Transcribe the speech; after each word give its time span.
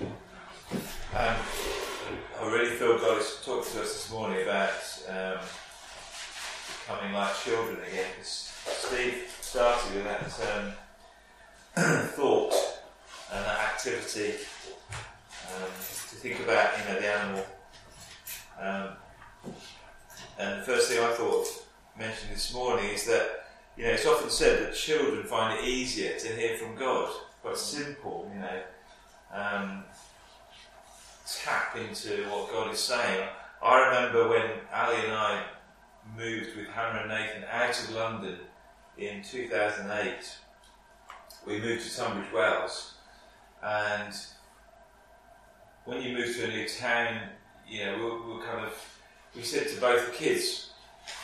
Um, 0.00 0.06
I 1.14 1.36
really 2.42 2.74
feel 2.76 2.98
God 2.98 3.22
talked 3.44 3.72
to 3.72 3.82
us 3.82 3.92
this 3.92 4.10
morning 4.10 4.42
about 4.42 4.72
um, 5.08 5.38
becoming 6.80 7.12
like 7.12 7.36
children 7.44 7.78
again. 7.88 8.10
Steve 8.22 9.32
started 9.40 9.94
with 9.94 10.04
that 10.04 10.24
um, 10.56 10.72
thought 12.08 12.54
and 13.32 13.44
that 13.44 13.58
activity 13.60 14.34
um, 15.54 15.68
to 15.68 16.16
think 16.16 16.40
about, 16.40 16.76
you 16.78 16.92
know, 16.92 17.00
the 17.00 17.06
animal. 17.06 17.46
Um, 18.60 18.88
and 20.40 20.60
the 20.60 20.64
first 20.64 20.90
thing 20.90 21.04
I 21.04 21.12
thought 21.12 21.46
mentioned 21.96 22.32
this 22.32 22.52
morning 22.52 22.90
is 22.90 23.06
that, 23.06 23.46
you 23.76 23.84
know, 23.84 23.90
it's 23.90 24.06
often 24.06 24.30
said 24.30 24.60
that 24.60 24.74
children 24.74 25.22
find 25.22 25.60
it 25.60 25.64
easier 25.64 26.18
to 26.18 26.28
hear 26.34 26.56
from 26.56 26.74
God. 26.74 27.12
Quite 27.42 27.58
simple, 27.58 28.28
you 28.34 28.40
know. 28.40 28.60
Um, 29.32 29.84
tap 31.42 31.76
into 31.76 32.24
what 32.28 32.50
God 32.50 32.72
is 32.72 32.78
saying. 32.78 33.28
I 33.62 33.86
remember 33.86 34.28
when 34.28 34.50
Ali 34.72 34.96
and 35.04 35.12
I 35.12 35.42
moved 36.16 36.56
with 36.56 36.68
Hannah 36.68 37.00
and 37.00 37.08
Nathan 37.08 37.44
out 37.50 37.70
of 37.70 37.90
London 37.90 38.36
in 38.98 39.22
2008. 39.22 40.36
We 41.46 41.60
moved 41.60 41.88
to 41.88 41.96
Tunbridge 41.96 42.32
Wells, 42.32 42.94
and 43.62 44.14
when 45.84 46.02
you 46.02 46.16
move 46.16 46.34
to 46.36 46.44
a 46.44 46.48
new 46.48 46.68
town, 46.68 47.18
you 47.68 47.84
know, 47.84 47.96
we 47.98 48.34
we 48.34 48.42
kind 48.42 48.64
of 48.64 48.72
we 49.34 49.42
said 49.42 49.68
to 49.68 49.80
both 49.80 50.06
the 50.06 50.12
kids, 50.12 50.70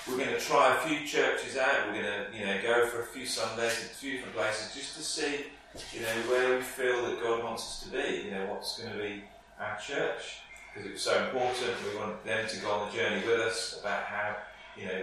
we're 0.08 0.16
going 0.16 0.30
to 0.30 0.40
try 0.40 0.76
a 0.76 0.88
few 0.88 1.06
churches 1.06 1.56
out. 1.56 1.86
We're 1.86 2.02
going 2.02 2.04
to, 2.04 2.38
you 2.38 2.46
know, 2.46 2.60
go 2.62 2.86
for 2.86 3.02
a 3.02 3.06
few 3.06 3.24
Sundays 3.24 3.80
in 3.80 3.86
a 3.86 3.94
few 3.94 4.12
different 4.12 4.36
places 4.36 4.74
just 4.74 4.96
to 4.96 5.02
see, 5.02 5.46
you 5.92 6.00
know, 6.00 6.30
where 6.30 6.56
we 6.56 6.62
feel 6.62 7.06
that 7.06 7.22
God 7.22 7.44
wants 7.44 7.62
us 7.62 7.82
to 7.84 7.90
be. 7.90 8.26
You 8.26 8.30
know, 8.32 8.46
what's 8.46 8.78
going 8.78 8.92
to 8.92 8.98
be 8.98 9.24
our 9.58 9.78
church 9.78 10.40
because 10.72 10.88
it 10.88 10.92
was 10.92 11.02
so 11.02 11.24
important. 11.24 11.76
We 11.92 11.98
wanted 11.98 12.24
them 12.24 12.48
to 12.48 12.56
go 12.60 12.70
on 12.70 12.88
the 12.88 12.96
journey 12.96 13.26
with 13.26 13.40
us 13.40 13.78
about 13.80 14.04
how, 14.04 14.36
you 14.76 14.86
know, 14.86 15.02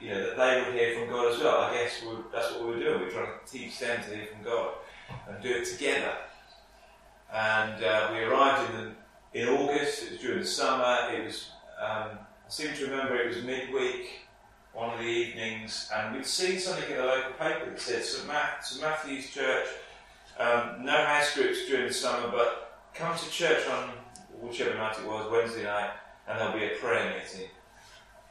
you 0.00 0.10
know 0.10 0.26
that 0.26 0.36
they 0.36 0.62
would 0.64 0.74
hear 0.74 0.98
from 0.98 1.08
God 1.08 1.32
as 1.32 1.38
well. 1.38 1.60
I 1.60 1.74
guess 1.74 2.02
that's 2.32 2.52
what 2.52 2.66
we 2.66 2.74
were 2.74 2.80
doing. 2.80 3.00
We 3.00 3.06
were 3.06 3.12
trying 3.12 3.26
to 3.26 3.52
teach 3.52 3.78
them 3.78 4.02
to 4.02 4.16
hear 4.16 4.26
from 4.26 4.44
God 4.44 4.74
and 5.28 5.42
do 5.42 5.50
it 5.50 5.64
together. 5.64 6.16
And 7.32 7.84
uh, 7.84 8.10
we 8.12 8.18
arrived 8.20 8.74
in 8.74 8.94
the, 9.32 9.40
in 9.40 9.48
August. 9.48 10.02
It 10.02 10.12
was 10.12 10.20
during 10.20 10.40
the 10.40 10.46
summer. 10.46 11.12
It 11.12 11.24
was 11.24 11.50
um, 11.80 12.18
I 12.18 12.48
seem 12.48 12.74
to 12.74 12.84
remember 12.84 13.16
it 13.16 13.28
was 13.28 13.44
midweek, 13.44 14.26
one 14.72 14.90
of 14.90 14.98
the 14.98 15.04
evenings, 15.04 15.90
and 15.94 16.14
we'd 16.14 16.26
seen 16.26 16.58
something 16.58 16.90
in 16.90 16.96
the 16.96 17.04
local 17.04 17.32
paper 17.32 17.70
that 17.70 17.80
said 17.80 18.04
St. 18.04 18.26
Matthew's 18.26 19.30
Church. 19.30 19.66
Um, 20.38 20.84
no 20.84 20.92
house 20.92 21.34
groups 21.34 21.66
during 21.66 21.88
the 21.88 21.92
summer, 21.92 22.28
but 22.30 22.80
come 22.94 23.16
to 23.16 23.30
church 23.30 23.66
on 23.68 23.90
whichever 24.40 24.74
night 24.74 24.96
it 24.98 25.06
was, 25.06 25.30
Wednesday 25.30 25.64
night, 25.64 25.90
and 26.26 26.38
there'll 26.38 26.58
be 26.58 26.64
a 26.64 26.76
prayer 26.76 27.14
meeting. 27.14 27.48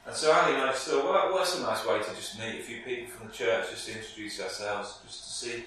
And 0.06 0.16
so 0.16 0.32
Ali 0.32 0.54
and 0.54 0.64
I 0.64 0.72
just 0.72 0.88
thought, 0.88 1.04
well, 1.04 1.32
what's 1.32 1.58
a 1.60 1.62
nice 1.62 1.86
way 1.86 2.00
to 2.00 2.16
just 2.16 2.40
meet 2.40 2.60
a 2.60 2.64
few 2.64 2.82
people 2.82 3.12
from 3.14 3.28
the 3.28 3.34
church, 3.34 3.70
just 3.70 3.88
to 3.88 3.98
introduce 3.98 4.42
ourselves, 4.42 4.98
just 5.06 5.24
to 5.24 5.30
see, 5.30 5.66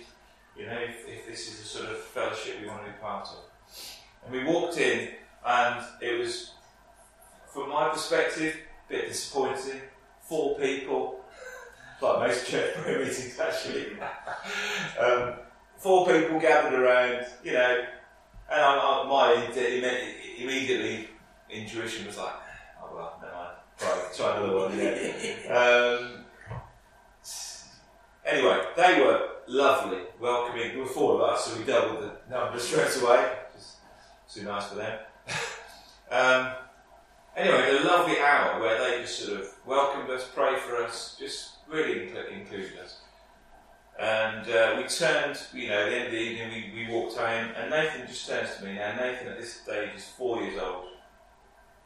you 0.58 0.66
know, 0.66 0.76
if, 0.76 1.08
if 1.08 1.26
this 1.26 1.52
is 1.52 1.60
the 1.60 1.66
sort 1.66 1.90
of 1.90 1.98
fellowship 1.98 2.56
we 2.60 2.66
want 2.66 2.84
to 2.84 2.90
be 2.90 2.96
part 3.00 3.28
of. 3.28 3.44
And 4.24 4.32
we 4.34 4.44
walked 4.44 4.76
in, 4.76 5.10
and 5.46 5.84
it 6.00 6.18
was, 6.18 6.52
from 7.52 7.68
my 7.68 7.90
perspective, 7.90 8.56
a 8.88 8.92
bit 8.92 9.08
disappointing. 9.08 9.80
Four 10.24 10.58
people, 10.58 11.20
like 12.00 12.28
most 12.28 12.46
church 12.46 12.74
prayer 12.74 12.98
meetings 12.98 13.38
actually. 13.38 13.86
um, 15.00 15.34
four 15.76 16.06
people 16.06 16.40
gathered 16.40 16.78
around, 16.78 17.26
you 17.42 17.52
know, 17.52 17.84
and 18.50 18.60
I, 18.60 18.76
I, 18.76 19.06
my 19.08 20.04
immediately 20.38 21.08
intuition 21.50 22.06
was 22.06 22.18
like, 22.18 22.32
oh 22.82 22.94
well, 22.94 23.18
never 23.20 23.34
mind. 23.34 23.56
Try, 23.78 24.04
try 24.16 24.36
another 24.36 24.56
one. 24.56 24.78
Yeah. 24.78 25.94
um, 25.98 26.24
anyway, 28.24 28.62
they 28.76 29.02
were 29.02 29.28
lovely, 29.46 29.98
welcoming. 30.20 30.68
There 30.70 30.78
were 30.78 30.86
four 30.86 31.14
of 31.14 31.20
us, 31.22 31.46
so 31.46 31.58
we 31.58 31.64
doubled 31.64 32.02
the 32.02 32.12
number 32.30 32.58
straight 32.58 32.96
away. 33.02 33.30
Too 34.32 34.42
nice 34.42 34.68
for 34.68 34.76
them. 34.76 34.98
um, 36.10 36.52
anyway, 37.36 37.76
a 37.76 37.84
lovely 37.84 38.18
hour 38.18 38.60
where 38.60 38.78
they 38.78 39.02
just 39.02 39.18
sort 39.18 39.40
of 39.40 39.53
welcomed 39.66 40.10
us, 40.10 40.28
prayed 40.28 40.58
for 40.58 40.76
us, 40.76 41.16
just 41.18 41.50
really 41.68 42.10
included 42.32 42.78
us. 42.82 42.98
And 43.98 44.48
uh, 44.50 44.74
we 44.76 44.84
turned, 44.88 45.38
you 45.52 45.68
know, 45.68 45.84
at 45.84 45.90
the 45.90 45.96
end 45.96 46.06
of 46.06 46.12
the 46.12 46.18
evening, 46.18 46.72
we, 46.74 46.84
we 46.84 46.92
walked 46.92 47.16
home, 47.16 47.50
and 47.56 47.70
Nathan 47.70 48.06
just 48.06 48.28
turns 48.28 48.56
to 48.56 48.64
me. 48.64 48.74
Now, 48.74 48.96
Nathan 48.96 49.28
at 49.28 49.38
this 49.38 49.60
stage 49.60 49.90
is 49.96 50.04
four 50.04 50.42
years 50.42 50.60
old, 50.60 50.86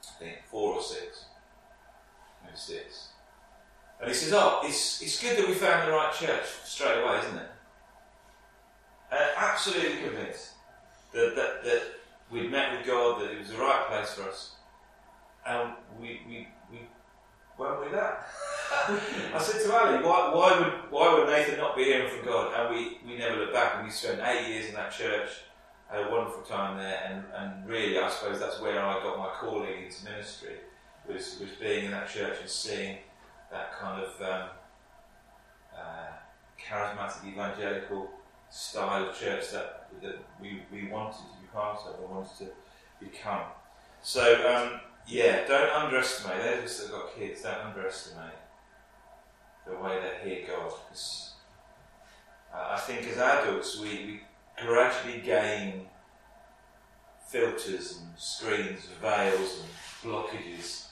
I 0.02 0.18
think, 0.18 0.38
four 0.50 0.74
or 0.74 0.82
six, 0.82 1.26
maybe 2.42 2.56
six. 2.56 3.08
And 4.00 4.08
he 4.08 4.14
says, 4.14 4.32
Oh, 4.32 4.60
it's, 4.64 5.02
it's 5.02 5.20
good 5.20 5.36
that 5.36 5.46
we 5.46 5.54
found 5.54 5.86
the 5.86 5.92
right 5.92 6.12
church 6.14 6.44
straight 6.64 7.02
away, 7.02 7.18
isn't 7.18 7.36
it? 7.36 7.50
And 9.10 9.30
absolutely 9.36 10.02
convinced 10.02 10.52
that, 11.12 11.34
that, 11.34 11.64
that 11.64 11.82
we'd 12.30 12.50
met 12.50 12.76
with 12.76 12.86
God, 12.86 13.20
that 13.20 13.30
it 13.30 13.38
was 13.38 13.48
the 13.48 13.58
right 13.58 13.86
place 13.88 14.14
for 14.14 14.22
us. 14.22 14.54
And 15.46 15.72
we, 16.00 16.20
we 16.26 16.48
weren't 17.58 17.84
we 17.84 17.92
that? 17.92 18.26
I 19.34 19.38
said 19.38 19.62
to 19.62 19.76
Ali, 19.76 20.04
why, 20.04 20.32
why, 20.32 20.58
would 20.60 20.72
why 20.90 21.14
would 21.14 21.26
Nathan 21.28 21.58
not 21.58 21.76
be 21.76 21.84
hearing 21.84 22.08
from 22.08 22.24
God? 22.26 22.54
And 22.54 22.74
we, 22.74 22.98
we 23.06 23.18
never 23.18 23.36
looked 23.36 23.54
back, 23.54 23.76
and 23.76 23.86
we 23.86 23.90
spent 23.90 24.20
eight 24.22 24.48
years 24.48 24.68
in 24.68 24.74
that 24.74 24.92
church, 24.92 25.28
had 25.90 26.06
a 26.06 26.10
wonderful 26.10 26.42
time 26.42 26.78
there, 26.78 27.00
and, 27.08 27.24
and 27.34 27.68
really, 27.68 27.98
I 27.98 28.08
suppose 28.10 28.38
that's 28.38 28.60
where 28.60 28.80
I 28.80 29.02
got 29.02 29.18
my 29.18 29.30
calling 29.40 29.84
into 29.84 30.04
ministry, 30.04 30.56
was, 31.06 31.38
was 31.40 31.50
being 31.60 31.86
in 31.86 31.90
that 31.92 32.08
church 32.08 32.36
and 32.40 32.48
seeing 32.48 32.98
that 33.50 33.78
kind 33.78 34.02
of 34.02 34.22
um, 34.22 34.48
uh, 35.74 36.12
charismatic 36.62 37.26
evangelical 37.26 38.10
style 38.50 39.08
of 39.08 39.18
church 39.18 39.50
that, 39.52 39.88
that 40.02 40.18
we, 40.40 40.62
we 40.70 40.88
wanted 40.88 41.16
to 41.16 41.40
be 41.40 41.48
part 41.52 41.80
of, 41.86 42.00
and 42.00 42.10
wanted 42.10 42.36
to 42.38 42.46
become. 43.00 43.42
So, 44.02 44.22
um, 44.46 44.80
yeah, 45.08 45.46
don't 45.46 45.70
underestimate, 45.70 46.42
those 46.42 46.58
of 46.58 46.64
us 46.64 46.78
that 46.78 46.92
have 46.92 47.02
got 47.02 47.16
kids, 47.16 47.42
don't 47.42 47.66
underestimate 47.66 48.38
the 49.66 49.76
way 49.76 49.98
they 50.00 50.28
hear 50.28 50.46
God. 50.46 50.72
Because 50.88 51.32
I 52.54 52.76
think 52.76 53.06
as 53.08 53.18
adults, 53.18 53.80
we, 53.80 53.88
we 53.88 54.20
gradually 54.66 55.20
gain 55.20 55.86
filters 57.26 57.98
and 57.98 58.08
screens 58.18 58.86
and 58.86 59.00
veils 59.00 59.60
and 59.60 60.12
blockages. 60.12 60.86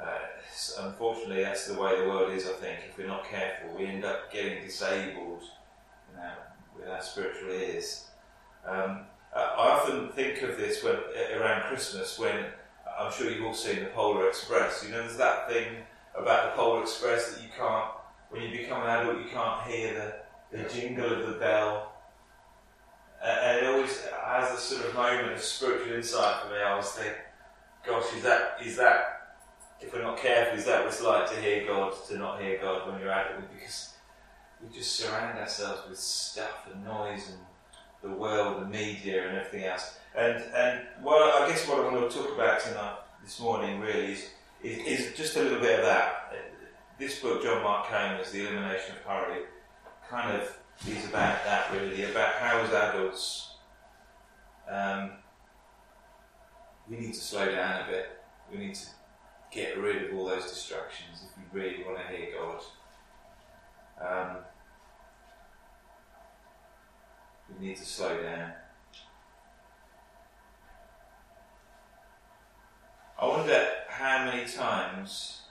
Uh, 0.00 0.18
so 0.54 0.86
unfortunately, 0.86 1.42
that's 1.42 1.66
the 1.66 1.80
way 1.80 2.00
the 2.00 2.08
world 2.08 2.32
is, 2.32 2.46
I 2.46 2.52
think. 2.52 2.78
If 2.88 2.98
we're 2.98 3.08
not 3.08 3.28
careful, 3.28 3.76
we 3.76 3.86
end 3.86 4.04
up 4.04 4.32
getting 4.32 4.62
disabled 4.62 5.42
you 5.42 6.16
know, 6.16 6.32
with 6.76 6.88
our 6.88 7.02
spiritual 7.02 7.50
ears. 7.50 8.06
Um, 8.64 9.00
I 9.34 9.40
often 9.56 10.10
think 10.10 10.42
of 10.42 10.56
this 10.56 10.82
when, 10.82 10.96
around 11.36 11.62
Christmas 11.62 12.18
when 12.18 12.46
I'm 12.98 13.12
sure 13.12 13.30
you've 13.30 13.44
all 13.44 13.54
seen 13.54 13.80
the 13.80 13.86
Polar 13.86 14.28
Express. 14.28 14.84
You 14.84 14.90
know, 14.90 15.02
there's 15.02 15.16
that 15.16 15.48
thing 15.48 15.66
about 16.16 16.50
the 16.50 16.60
Polar 16.60 16.82
Express 16.82 17.34
that 17.34 17.42
you 17.42 17.48
can't 17.56 17.92
when 18.30 18.42
you 18.42 18.50
become 18.50 18.82
an 18.82 18.88
adult, 18.88 19.18
you 19.18 19.30
can't 19.30 19.66
hear 19.66 20.14
the, 20.50 20.58
the 20.58 20.68
jingle 20.68 21.12
of 21.12 21.26
the 21.26 21.38
bell. 21.38 21.92
And 23.24 23.58
it 23.58 23.64
always 23.64 24.04
has 24.24 24.52
a 24.52 24.60
sort 24.60 24.86
of 24.86 24.94
moment 24.94 25.32
of 25.32 25.40
spiritual 25.40 25.94
insight 25.94 26.42
for 26.42 26.50
me. 26.50 26.60
I 26.60 26.72
always 26.72 26.88
think, 26.90 27.16
gosh, 27.86 28.04
is 28.16 28.22
that, 28.22 28.58
is 28.64 28.76
that, 28.76 29.36
if 29.80 29.92
we're 29.92 30.02
not 30.02 30.18
careful, 30.18 30.58
is 30.58 30.66
that 30.66 30.84
what 30.84 30.92
it's 30.92 31.02
like 31.02 31.28
to 31.30 31.40
hear 31.40 31.66
God, 31.66 31.94
to 32.08 32.18
not 32.18 32.40
hear 32.40 32.58
God 32.60 32.90
when 32.90 33.00
you're 33.00 33.10
adult? 33.10 33.50
Because 33.52 33.94
we 34.62 34.76
just 34.76 34.96
surround 34.96 35.38
ourselves 35.38 35.88
with 35.88 35.98
stuff 35.98 36.68
and 36.72 36.84
noise 36.84 37.28
and 37.30 37.38
the 38.02 38.10
world, 38.10 38.62
the 38.62 38.66
media, 38.66 39.28
and 39.28 39.38
everything 39.38 39.64
else. 39.64 39.98
And 40.16 40.42
and 40.54 40.80
well, 41.02 41.42
I 41.42 41.48
guess 41.48 41.66
what 41.68 41.78
I 41.78 41.92
want 41.92 42.10
to 42.10 42.16
talk 42.16 42.34
about 42.34 42.60
tonight, 42.60 42.96
this 43.22 43.38
morning, 43.40 43.80
really 43.80 44.12
is, 44.12 44.30
is, 44.62 44.78
is 44.86 45.16
just 45.16 45.36
a 45.36 45.42
little 45.42 45.60
bit 45.60 45.80
of 45.80 45.84
that 45.84 46.28
this 46.98 47.20
book, 47.20 47.42
John 47.42 47.62
Mark 47.62 47.88
Comer's 47.88 48.32
The 48.32 48.40
Elimination 48.40 48.96
of 48.96 49.02
Hurry, 49.02 49.42
kind 50.10 50.36
of 50.36 50.58
is 50.86 51.04
about 51.06 51.44
that 51.44 51.72
really, 51.72 52.04
about 52.04 52.34
how 52.34 52.58
as 52.58 52.72
adults 52.72 53.54
um, 54.68 55.12
we 56.88 56.96
need 56.96 57.14
to 57.14 57.20
slow 57.20 57.46
down 57.46 57.88
a 57.88 57.90
bit. 57.90 58.20
We 58.50 58.58
need 58.58 58.74
to 58.74 58.86
get 59.52 59.78
rid 59.78 60.04
of 60.10 60.18
all 60.18 60.26
those 60.26 60.44
distractions 60.44 61.24
if 61.24 61.54
we 61.54 61.60
really 61.60 61.84
want 61.84 61.98
to 61.98 62.16
hear 62.16 62.28
God. 62.36 62.62
Um, 64.00 64.36
we 67.48 67.66
need 67.66 67.76
to 67.76 67.84
slow 67.84 68.22
down. 68.22 68.52
I 73.20 73.26
wonder 73.26 73.66
how 73.88 74.24
many 74.24 74.46
times 74.46 75.42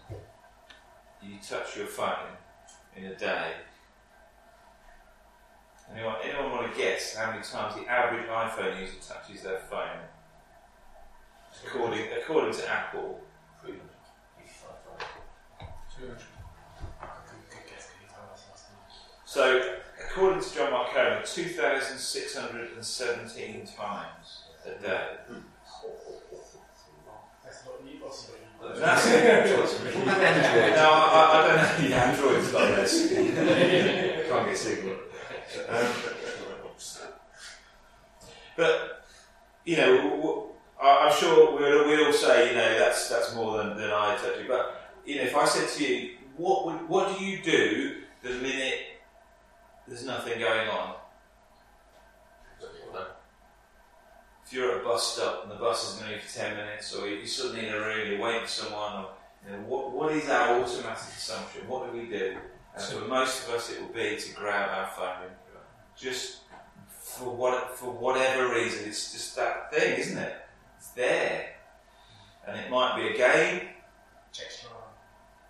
you 1.21 1.37
touch 1.45 1.75
your 1.75 1.87
phone 1.87 2.37
in 2.95 3.05
a 3.05 3.15
day 3.15 3.53
Anyone, 5.93 6.15
anyone 6.23 6.51
want 6.51 6.71
to 6.71 6.77
guess 6.77 7.15
how 7.15 7.31
many 7.31 7.43
times 7.43 7.75
the 7.75 7.89
average 7.89 8.27
iPhone 8.27 8.79
user 8.79 8.95
touches 9.01 9.43
their 9.43 9.59
phone? 9.59 9.99
According, 11.65 12.07
according 12.21 12.53
to 12.53 12.69
Apple, 12.69 13.21
so 19.25 19.76
according 20.17 20.41
to 20.41 20.49
John 20.55 20.71
Mark 20.71 20.95
Comer, 20.95 21.21
2,617 21.23 23.67
times 23.67 24.45
a 24.65 24.71
day. 24.81 25.09
That's 28.79 29.05
it. 29.05 29.45
no, 30.05 30.09
I, 30.09 31.29
I 31.31 31.47
don't 31.47 31.57
know. 31.57 31.69
Yeah, 31.87 32.05
Android's 32.05 32.51
got 32.51 32.75
this. 32.75 32.93
Can't 33.13 34.45
get 34.47 34.57
signal. 34.57 34.95
Um, 35.69 35.87
but 38.55 39.03
you 39.65 39.77
know, 39.77 40.49
I'm 40.81 41.13
sure 41.13 41.55
we'll, 41.55 41.85
we'll 41.85 42.07
all 42.07 42.13
say, 42.13 42.49
you 42.49 42.55
know, 42.55 42.79
that's 42.79 43.07
that's 43.07 43.35
more 43.35 43.59
than, 43.59 43.77
than 43.77 43.91
I 43.91 44.17
told 44.17 44.39
you. 44.41 44.47
But 44.47 44.95
you 45.05 45.17
know, 45.17 45.23
if 45.23 45.35
I 45.35 45.45
said 45.45 45.69
to 45.77 45.85
you, 45.85 46.15
what 46.37 46.65
would, 46.65 46.89
what 46.89 47.15
do 47.15 47.23
you 47.23 47.43
do 47.43 47.97
the 48.23 48.29
minute 48.29 48.86
there's 49.87 50.05
nothing 50.05 50.39
going 50.39 50.67
on? 50.69 50.95
If 54.45 54.53
you're 54.53 54.75
at 54.75 54.81
a 54.81 54.83
bus 54.83 55.15
stop 55.15 55.43
and 55.43 55.51
the 55.51 55.55
bus 55.55 55.93
is 55.93 55.99
going 55.99 56.13
to 56.13 56.25
for 56.25 56.37
ten 56.37 56.55
minutes, 56.55 56.95
or 56.95 57.05
you're 57.05 57.25
suddenly 57.27 57.67
in 57.67 57.73
a 57.73 57.79
room, 57.79 58.07
you're 58.09 58.21
waiting 58.21 58.43
for 58.43 58.47
someone, 58.47 59.03
or 59.03 59.09
you 59.45 59.51
know, 59.51 59.59
what 59.63 59.91
what 59.91 60.13
is 60.13 60.29
our 60.29 60.61
automatic 60.61 61.13
assumption? 61.17 61.67
What 61.67 61.91
do 61.91 61.97
we 61.97 62.05
do? 62.05 62.37
And 62.73 62.83
for 62.83 63.07
most 63.09 63.45
of 63.45 63.55
us, 63.55 63.69
it 63.71 63.81
will 63.81 63.89
be 63.89 64.15
to 64.15 64.33
grab 64.35 64.69
our 64.69 64.87
phone, 64.95 65.31
just 65.97 66.43
for 66.89 67.29
what 67.29 67.77
for 67.77 67.91
whatever 67.91 68.53
reason. 68.53 68.87
It's 68.87 69.11
just 69.11 69.35
that 69.35 69.73
thing, 69.73 69.99
isn't 69.99 70.17
it? 70.17 70.35
It's 70.77 70.91
there, 70.91 71.55
and 72.47 72.57
it 72.57 72.71
might 72.71 72.95
be 72.95 73.09
a 73.09 73.17
game. 73.17 73.67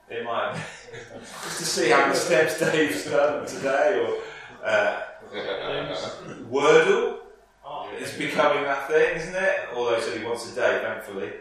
It 0.10 0.24
might 0.24 0.54
be 0.54 0.60
just 0.92 1.58
to 1.60 1.66
see 1.66 1.90
how 1.90 2.02
many 2.02 2.16
steps 2.16 2.60
Dave's 2.60 3.06
done 3.06 3.46
today, 3.46 4.06
or 4.06 4.66
uh, 4.66 5.02
Wordle. 6.50 7.20
It's 8.00 8.18
becoming 8.18 8.64
that 8.64 8.88
thing, 8.88 9.18
isn't 9.18 9.36
it? 9.36 9.56
Although 9.76 9.96
it's 9.96 10.08
only 10.08 10.26
once 10.26 10.52
a 10.52 10.56
day, 10.56 10.80
thankfully. 10.84 11.32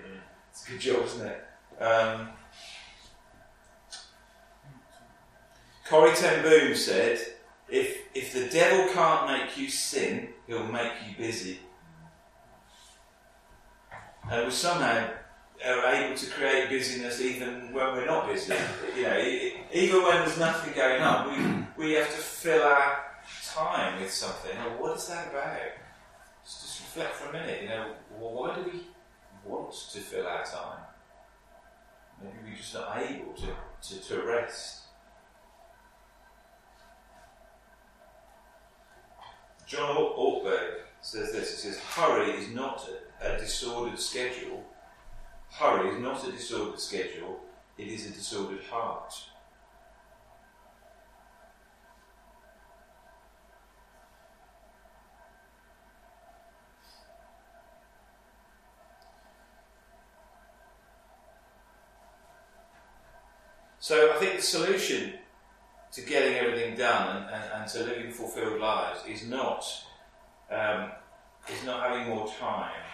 It's 0.51 0.67
a 0.67 0.71
good 0.71 0.81
job, 0.81 1.05
isn't 1.05 1.27
it? 1.27 1.83
Um, 1.83 2.31
Corrie 5.89 6.15
ten 6.15 6.43
Boom 6.43 6.75
said, 6.75 7.21
if, 7.69 7.99
if 8.15 8.33
the 8.33 8.49
devil 8.49 8.93
can't 8.93 9.29
make 9.29 9.57
you 9.57 9.69
sin, 9.69 10.31
he'll 10.47 10.67
make 10.67 10.93
you 11.07 11.17
busy. 11.17 11.61
And 14.31 14.47
we 14.47 14.51
somehow 14.51 15.11
are 15.67 15.95
able 15.95 16.17
to 16.17 16.31
create 16.31 16.69
busyness 16.71 17.21
even 17.21 17.73
when 17.73 17.87
we're 17.95 18.07
not 18.07 18.29
busy. 18.29 18.55
You 18.97 19.03
know, 19.03 19.19
even 19.73 20.03
when 20.03 20.17
there's 20.19 20.39
nothing 20.39 20.75
going 20.75 21.03
on, 21.03 21.67
we, 21.77 21.87
we 21.87 21.93
have 21.95 22.09
to 22.09 22.17
fill 22.17 22.63
our 22.63 23.05
time 23.55 24.01
with 24.01 24.13
something. 24.13 24.53
Oh, 24.59 24.83
what 24.83 24.97
is 24.97 25.09
that 25.09 25.29
about? 25.31 25.59
Just, 26.45 26.63
just 26.63 26.81
reflect 26.81 27.15
for 27.15 27.31
a 27.31 27.33
minute. 27.33 27.63
You 27.63 27.69
know, 27.69 27.93
well, 28.19 28.33
why 28.35 28.55
do 28.55 28.63
we 28.63 28.81
want 29.45 29.73
to 29.73 29.99
fill 29.99 30.27
our 30.27 30.45
time? 30.45 30.81
Maybe 32.23 32.37
we're 32.45 32.57
just 32.57 32.75
not 32.75 32.97
able 32.99 33.35
to, 33.35 33.55
to, 33.89 34.09
to 34.09 34.23
rest. 34.23 34.83
John 39.67 39.97
Ortberg 39.97 40.83
says 41.01 41.33
this. 41.33 41.51
He 41.51 41.69
says, 41.69 41.81
"Hurry 41.81 42.31
is 42.31 42.55
not 42.55 42.89
a, 43.21 43.35
a 43.35 43.39
disordered 43.39 43.99
schedule. 43.99 44.65
Hurry 45.51 45.91
is 45.91 46.01
not 46.01 46.27
a 46.27 46.33
disordered 46.33 46.81
schedule. 46.81 47.41
It 47.79 47.89
is 47.89 48.07
a 48.07 48.11
disordered 48.11 48.65
heart." 48.65 49.13
So 63.87 64.13
I 64.13 64.17
think 64.19 64.35
the 64.35 64.43
solution 64.43 65.13
to 65.93 66.01
getting 66.01 66.35
everything 66.39 66.77
done 66.77 67.19
and, 67.19 67.33
and, 67.33 67.45
and 67.55 67.71
to 67.71 67.85
living 67.85 68.11
fulfilled 68.11 68.61
lives 68.61 68.99
is 69.09 69.29
not 69.29 69.65
um, 70.51 70.91
is 71.49 71.65
not 71.65 71.89
having 71.89 72.09
more 72.09 72.27
time. 72.27 72.86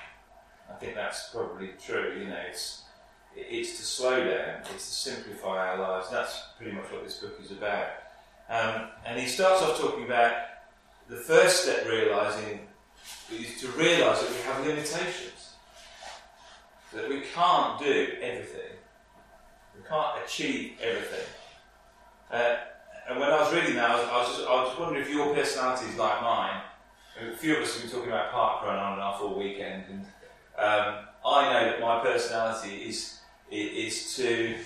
I 0.72 0.78
think 0.78 0.94
that's 0.94 1.28
probably 1.30 1.70
true. 1.84 2.16
You 2.18 2.28
know, 2.28 2.40
it's 2.48 2.82
it's 3.34 3.78
to 3.78 3.84
slow 3.84 4.16
down, 4.18 4.60
it's 4.74 4.88
to 4.88 5.10
simplify 5.10 5.70
our 5.70 5.78
lives. 5.78 6.10
That's 6.10 6.42
pretty 6.58 6.72
much 6.72 6.90
what 6.90 7.04
this 7.04 7.18
book 7.18 7.38
is 7.42 7.50
about. 7.50 7.86
Um, 8.48 8.88
and 9.06 9.18
he 9.18 9.26
starts 9.26 9.62
off 9.62 9.78
talking 9.78 10.04
about 10.04 10.32
the 11.08 11.16
first 11.16 11.62
step, 11.62 11.86
realizing 11.86 12.60
is 13.30 13.60
to 13.60 13.68
realize 13.68 14.20
that 14.20 14.30
we 14.30 14.36
have 14.42 14.66
limitations, 14.66 15.54
that 16.92 17.08
we 17.08 17.22
can't 17.34 17.78
do 17.78 18.08
everything, 18.20 18.76
we 19.74 19.88
can't 19.88 20.24
achieve 20.24 20.72
everything. 20.82 21.26
Uh, 22.30 22.56
and 23.08 23.18
when 23.18 23.30
I 23.30 23.40
was 23.40 23.54
reading 23.54 23.74
that, 23.76 23.90
I 23.90 23.96
was, 23.96 24.08
I 24.08 24.18
was, 24.18 24.28
just, 24.36 24.48
I 24.48 24.64
was 24.64 24.78
wondering 24.78 25.02
if 25.02 25.10
your 25.10 25.34
personality 25.34 25.86
is 25.86 25.96
like 25.96 26.20
mine. 26.22 26.60
A 27.20 27.36
few 27.36 27.56
of 27.56 27.62
us 27.62 27.74
have 27.74 27.82
been 27.82 27.90
talking 27.90 28.10
about 28.10 28.32
park 28.32 28.62
run 28.64 28.78
on 28.78 28.94
and 28.94 29.02
off 29.02 29.20
all 29.20 29.38
weekend, 29.38 29.84
and 29.88 30.06
um, 30.58 31.06
I 31.24 31.52
know 31.52 31.64
that 31.70 31.80
my 31.80 32.00
personality 32.00 32.88
is 32.88 33.18
is 33.50 34.16
to 34.16 34.56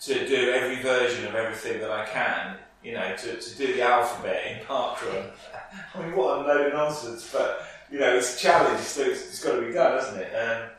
to 0.00 0.28
do 0.28 0.50
every 0.50 0.82
version 0.82 1.26
of 1.26 1.34
everything 1.34 1.80
that 1.80 1.90
I 1.90 2.04
can. 2.06 2.56
You 2.82 2.92
know, 2.92 3.16
to, 3.16 3.36
to 3.40 3.56
do 3.56 3.74
the 3.74 3.82
alphabet 3.82 4.44
in 4.46 4.64
park 4.64 5.04
run. 5.06 5.26
I 5.94 6.02
mean, 6.02 6.16
what 6.16 6.38
a 6.38 6.40
load 6.42 6.66
of 6.68 6.72
nonsense! 6.72 7.28
But 7.32 7.66
you 7.90 7.98
know, 7.98 8.16
it's 8.16 8.36
a 8.36 8.38
challenge, 8.38 8.80
so 8.80 9.02
it's, 9.02 9.26
it's 9.26 9.44
got 9.44 9.56
to 9.56 9.66
be 9.66 9.72
done, 9.72 9.98
hasn't 9.98 10.18
it? 10.18 10.32
Um, 10.32 10.70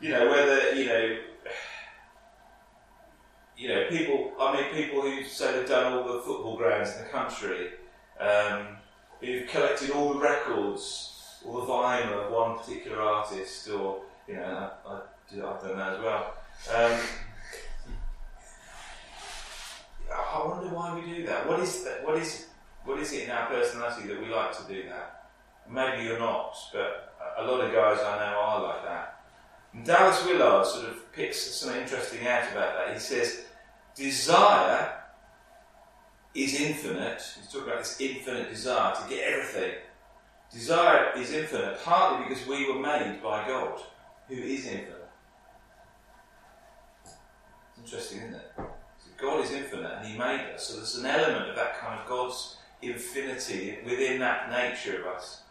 you 0.00 0.10
know, 0.10 0.28
whether 0.28 0.74
you 0.74 0.86
know 0.86 1.18
you 3.60 3.68
know, 3.68 3.84
people, 3.90 4.32
I 4.40 4.56
mean, 4.56 4.72
people 4.72 5.02
who 5.02 5.22
say 5.24 5.52
they've 5.52 5.68
done 5.68 5.92
all 5.92 6.04
the 6.04 6.20
football 6.20 6.56
grounds 6.56 6.96
in 6.96 7.04
the 7.04 7.10
country, 7.10 7.68
um, 8.18 8.68
who've 9.20 9.46
collected 9.48 9.90
all 9.90 10.14
the 10.14 10.18
records, 10.18 11.19
all 11.46 11.60
the 11.60 11.66
vinyl 11.66 12.26
of 12.26 12.32
one 12.32 12.58
particular 12.58 13.00
artist, 13.00 13.68
or, 13.68 14.02
you 14.28 14.34
know, 14.34 14.70
I, 14.86 14.90
I 14.90 15.00
I've 15.32 15.62
done 15.62 15.78
that 15.78 15.94
as 15.94 16.00
well. 16.00 16.34
Um, 16.74 17.00
I 20.12 20.46
wonder 20.46 20.74
why 20.74 20.94
we 20.94 21.14
do 21.14 21.26
that. 21.26 21.48
What 21.48 21.60
is 21.60 21.84
that? 21.84 22.04
What 22.04 22.16
is, 22.18 22.46
what 22.84 22.98
is 22.98 23.12
it 23.12 23.24
in 23.24 23.30
our 23.30 23.46
personality 23.46 24.08
that 24.08 24.20
we 24.20 24.28
like 24.28 24.56
to 24.56 24.72
do 24.72 24.88
that? 24.88 25.28
Maybe 25.68 26.04
you're 26.04 26.18
not, 26.18 26.56
but 26.72 27.14
a 27.38 27.44
lot 27.44 27.60
of 27.60 27.72
guys 27.72 28.00
I 28.00 28.18
know 28.18 28.38
are 28.38 28.62
like 28.62 28.84
that. 28.84 29.22
And 29.72 29.86
Dallas 29.86 30.24
Willard 30.24 30.66
sort 30.66 30.88
of 30.88 31.12
picks 31.12 31.40
something 31.40 31.80
interesting 31.80 32.26
out 32.26 32.50
about 32.50 32.74
that. 32.76 32.92
He 32.92 32.98
says, 32.98 33.44
desire 33.94 34.92
is 36.34 36.60
infinite. 36.60 37.22
He's 37.36 37.46
talking 37.46 37.68
about 37.68 37.78
this 37.78 38.00
infinite 38.00 38.50
desire 38.50 38.94
to 38.96 39.08
get 39.08 39.32
everything. 39.32 39.74
Desire 40.52 41.12
is 41.16 41.32
infinite, 41.32 41.80
partly 41.84 42.28
because 42.28 42.46
we 42.46 42.70
were 42.70 42.80
made 42.80 43.20
by 43.22 43.46
God, 43.46 43.80
who 44.28 44.34
is 44.34 44.66
infinite. 44.66 45.08
It's 47.04 47.78
interesting, 47.84 48.18
isn't 48.18 48.34
it? 48.34 48.52
So 48.56 49.10
God 49.20 49.44
is 49.44 49.52
infinite 49.52 49.92
and 49.98 50.06
He 50.06 50.18
made 50.18 50.52
us. 50.54 50.66
So 50.66 50.76
there's 50.76 50.96
an 50.96 51.06
element 51.06 51.50
of 51.50 51.56
that 51.56 51.78
kind 51.78 52.00
of 52.00 52.08
God's 52.08 52.56
infinity 52.82 53.78
within 53.84 54.18
that 54.20 54.50
nature 54.50 55.00
of 55.00 55.06
us. 55.14 55.42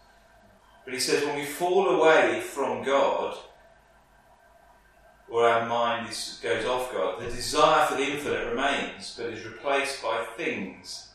But 0.84 0.94
he 0.94 1.00
says 1.00 1.24
when 1.24 1.36
we 1.36 1.46
fall 1.46 1.88
away 1.90 2.42
from 2.42 2.84
God, 2.84 3.38
or 5.30 5.48
our 5.48 5.68
mind 5.68 6.10
is, 6.10 6.40
goes 6.42 6.66
off 6.66 6.92
God, 6.92 7.22
the 7.22 7.26
desire 7.26 7.86
for 7.86 7.96
the 7.96 8.12
infinite 8.12 8.50
remains, 8.50 9.16
but 9.16 9.28
is 9.28 9.46
replaced 9.46 10.02
by 10.02 10.26
things 10.36 11.10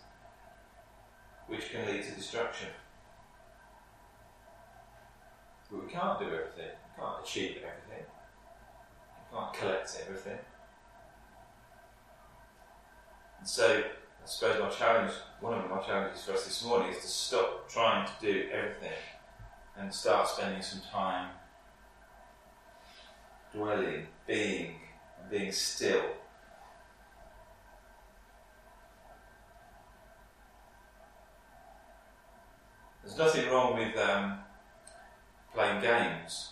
which 1.48 1.70
can 1.70 1.86
lead 1.86 2.04
to 2.04 2.10
destruction. 2.12 2.68
But 5.74 5.86
we 5.86 5.92
can't 5.92 6.18
do 6.18 6.26
everything. 6.26 6.70
We 6.96 7.02
can't 7.02 7.24
achieve 7.24 7.56
everything. 7.56 8.06
We 9.32 9.36
can't 9.36 9.52
collect 9.52 10.00
everything. 10.06 10.38
And 13.40 13.48
so, 13.48 13.82
I 13.82 14.26
suppose 14.26 14.60
my 14.60 14.70
challenge, 14.70 15.12
one 15.40 15.58
of 15.58 15.68
my 15.68 15.80
challenges 15.80 16.24
for 16.24 16.32
us 16.32 16.44
this 16.44 16.64
morning 16.64 16.92
is 16.92 17.02
to 17.02 17.08
stop 17.08 17.68
trying 17.68 18.06
to 18.06 18.12
do 18.20 18.48
everything 18.52 18.98
and 19.76 19.92
start 19.92 20.28
spending 20.28 20.62
some 20.62 20.80
time 20.92 21.30
dwelling, 23.52 24.06
being, 24.26 24.76
and 25.20 25.30
being 25.30 25.52
still. 25.52 26.02
There's 33.02 33.18
nothing 33.18 33.50
wrong 33.50 33.76
with 33.76 33.96
um, 33.98 34.38
playing 35.54 35.80
games, 35.80 36.50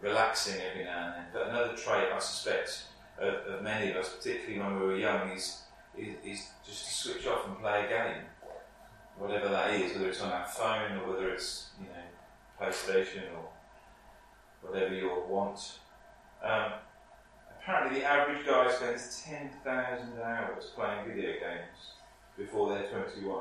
relaxing 0.00 0.60
every 0.70 0.84
now 0.84 1.06
and 1.06 1.14
then. 1.14 1.24
But 1.32 1.48
another 1.48 1.74
trait 1.74 2.12
I 2.12 2.18
suspect 2.18 2.84
of, 3.18 3.34
of 3.46 3.62
many 3.62 3.90
of 3.90 3.96
us, 3.96 4.14
particularly 4.14 4.58
when 4.58 4.80
we 4.80 4.86
were 4.86 4.96
young, 4.96 5.30
is, 5.30 5.62
is, 5.96 6.14
is 6.24 6.50
just 6.64 6.86
to 6.86 6.94
switch 6.94 7.26
off 7.26 7.46
and 7.46 7.58
play 7.58 7.86
a 7.86 7.88
game, 7.88 8.22
whatever 9.18 9.48
that 9.48 9.74
is, 9.74 9.94
whether 9.94 10.08
it's 10.08 10.20
on 10.20 10.30
our 10.30 10.46
phone 10.46 10.98
or 10.98 11.12
whether 11.12 11.30
it's 11.30 11.70
you 11.80 11.86
know 11.86 12.60
PlayStation 12.60 13.22
or 13.34 13.48
whatever 14.68 14.94
you 14.94 15.10
want. 15.28 15.78
Um, 16.42 16.72
apparently, 17.60 18.00
the 18.00 18.06
average 18.06 18.46
guy 18.46 18.70
spends 18.70 19.24
10,000 19.26 20.20
hours 20.22 20.64
playing 20.74 21.08
video 21.08 21.32
games 21.32 21.94
before 22.36 22.68
they're 22.68 22.88
21. 22.88 23.40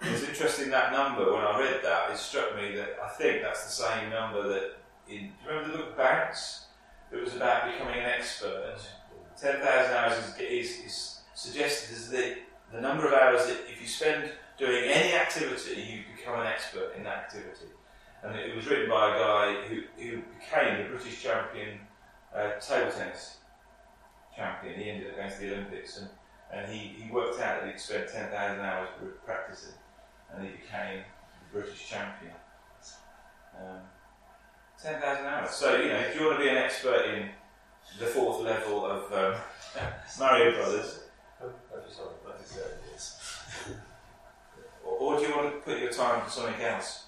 It's 0.00 0.22
interesting 0.22 0.70
that 0.70 0.92
number. 0.92 1.32
When 1.32 1.42
I 1.42 1.58
read 1.58 1.80
that, 1.82 2.10
it 2.10 2.18
struck 2.18 2.54
me 2.56 2.74
that 2.76 2.98
I 3.02 3.08
think 3.08 3.42
that's 3.42 3.64
the 3.64 3.82
same 3.82 4.10
number 4.10 4.48
that 4.48 4.76
in. 5.08 5.16
Do 5.16 5.24
you 5.24 5.48
remember 5.48 5.72
the 5.72 5.78
book 5.78 5.96
Bounce? 5.96 6.66
It 7.12 7.20
was 7.20 7.34
about 7.34 7.72
becoming 7.72 7.98
an 7.98 8.10
expert. 8.10 8.76
Ten 9.40 9.60
thousand 9.60 9.94
hours 9.96 10.18
is, 10.38 10.40
is, 10.40 10.86
is 10.86 11.20
suggested 11.34 11.96
as 11.96 12.10
the 12.10 12.36
the 12.72 12.80
number 12.80 13.06
of 13.06 13.12
hours 13.12 13.46
that 13.46 13.58
if 13.70 13.80
you 13.80 13.88
spend 13.88 14.30
doing 14.58 14.84
any 14.84 15.14
activity, 15.14 15.80
you 15.80 16.02
become 16.16 16.40
an 16.40 16.46
expert 16.46 16.92
in 16.96 17.04
that 17.04 17.16
activity. 17.16 17.72
And 18.22 18.36
it 18.36 18.54
was 18.54 18.66
written 18.66 18.90
by 18.90 19.14
a 19.14 19.18
guy 19.18 19.68
who, 19.68 19.82
who 19.96 20.22
became 20.38 20.82
the 20.82 20.88
British 20.90 21.22
champion 21.22 21.78
uh, 22.34 22.58
table 22.60 22.90
tennis 22.90 23.38
champion. 24.36 24.78
He 24.78 24.90
ended 24.90 25.10
up 25.10 25.16
going 25.16 25.30
to 25.30 25.38
the 25.38 25.52
Olympics, 25.54 25.98
and, 25.98 26.08
and 26.52 26.70
he, 26.70 26.78
he 27.00 27.10
worked 27.10 27.40
out 27.40 27.62
that 27.62 27.70
he'd 27.70 27.80
spent 27.80 28.08
10,000 28.08 28.60
hours 28.60 28.88
practicing 29.24 29.74
and 30.32 30.44
he 30.44 30.50
became 30.52 30.98
the 30.98 31.60
British 31.60 31.88
champion. 31.88 32.32
Um, 33.56 33.80
10,000 34.82 35.26
hours. 35.26 35.50
So, 35.50 35.76
you 35.76 35.88
know, 35.88 35.98
if 35.98 36.18
you 36.18 36.26
want 36.26 36.38
to 36.38 36.44
be 36.44 36.50
an 36.50 36.56
expert 36.56 37.06
in 37.06 37.28
the 37.98 38.06
fourth 38.06 38.40
level 38.42 38.86
of 38.86 39.12
um, 39.12 39.40
Mario 40.18 40.52
Brothers, 40.52 41.00
or, 44.84 44.92
or 44.92 45.18
do 45.18 45.26
you 45.26 45.36
want 45.36 45.52
to 45.52 45.60
put 45.60 45.78
your 45.78 45.90
time 45.90 46.24
to 46.24 46.30
something 46.30 46.62
else? 46.62 47.04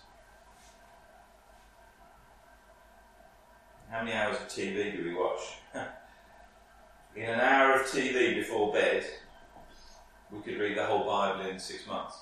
How 3.90 4.04
many 4.04 4.16
hours 4.16 4.36
of 4.36 4.48
TV 4.48 4.96
do 4.96 5.04
we 5.04 5.14
watch? 5.14 5.40
in 7.16 7.24
an 7.24 7.40
hour 7.40 7.74
of 7.74 7.82
TV 7.82 8.36
before 8.36 8.72
bed, 8.72 9.04
we 10.30 10.40
could 10.40 10.60
read 10.60 10.76
the 10.76 10.86
whole 10.86 11.04
Bible 11.04 11.48
in 11.50 11.58
six 11.58 11.86
months. 11.86 12.16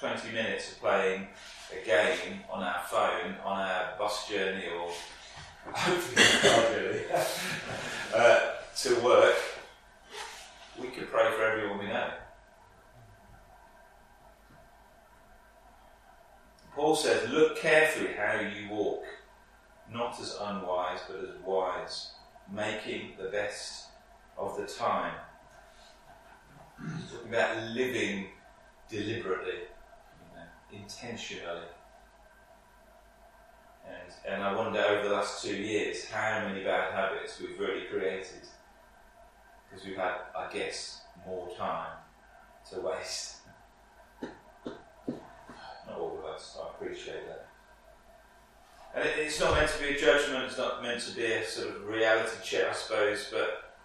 20 0.00 0.30
minutes 0.32 0.72
of 0.72 0.80
playing 0.80 1.26
a 1.72 1.86
game 1.86 2.40
on 2.50 2.62
our 2.62 2.82
phone 2.84 3.34
on 3.44 3.60
our 3.60 3.94
bus 3.98 4.28
journey 4.28 4.64
or 4.66 4.90
hopefully 5.72 7.02
uh, 8.14 8.40
to 8.76 8.94
work, 9.00 9.36
we 10.78 10.88
could 10.88 11.10
pray 11.10 11.30
for 11.32 11.42
everyone 11.44 11.78
we 11.78 11.86
know. 11.86 12.10
Paul 16.74 16.94
says, 16.94 17.30
Look 17.30 17.56
carefully 17.58 18.12
how 18.12 18.38
you 18.40 18.68
walk, 18.68 19.04
not 19.90 20.20
as 20.20 20.36
unwise, 20.38 21.00
but 21.08 21.16
as 21.20 21.42
wise, 21.42 22.10
making 22.52 23.12
the 23.18 23.30
best 23.30 23.86
of 24.36 24.58
the 24.58 24.66
time. 24.66 25.14
He's 26.78 27.10
talking 27.10 27.30
about 27.30 27.62
living 27.70 28.26
deliberately 28.90 29.60
intentionally. 30.72 31.62
And, 33.86 34.34
and 34.34 34.42
I 34.42 34.54
wonder 34.54 34.80
over 34.80 35.08
the 35.08 35.14
last 35.14 35.42
two 35.44 35.54
years 35.54 36.08
how 36.10 36.46
many 36.48 36.64
bad 36.64 36.92
habits 36.92 37.40
we've 37.40 37.58
really 37.58 37.84
created 37.86 38.48
because 39.68 39.86
we've 39.86 39.96
had, 39.96 40.14
I 40.36 40.52
guess, 40.52 41.02
more 41.26 41.48
time 41.56 41.98
to 42.70 42.80
waste. 42.80 43.36
Not 44.22 45.98
all 45.98 46.18
of 46.18 46.24
us, 46.24 46.58
I 46.60 46.68
appreciate 46.70 47.26
that. 47.28 47.48
And 48.94 49.08
it, 49.08 49.18
it's 49.18 49.38
not 49.38 49.54
meant 49.54 49.70
to 49.70 49.78
be 49.78 49.94
a 49.94 50.00
judgment, 50.00 50.44
it's 50.44 50.58
not 50.58 50.82
meant 50.82 51.00
to 51.02 51.14
be 51.14 51.24
a 51.24 51.44
sort 51.44 51.68
of 51.68 51.86
reality 51.86 52.36
check, 52.42 52.68
I 52.70 52.72
suppose, 52.72 53.28
but, 53.30 53.76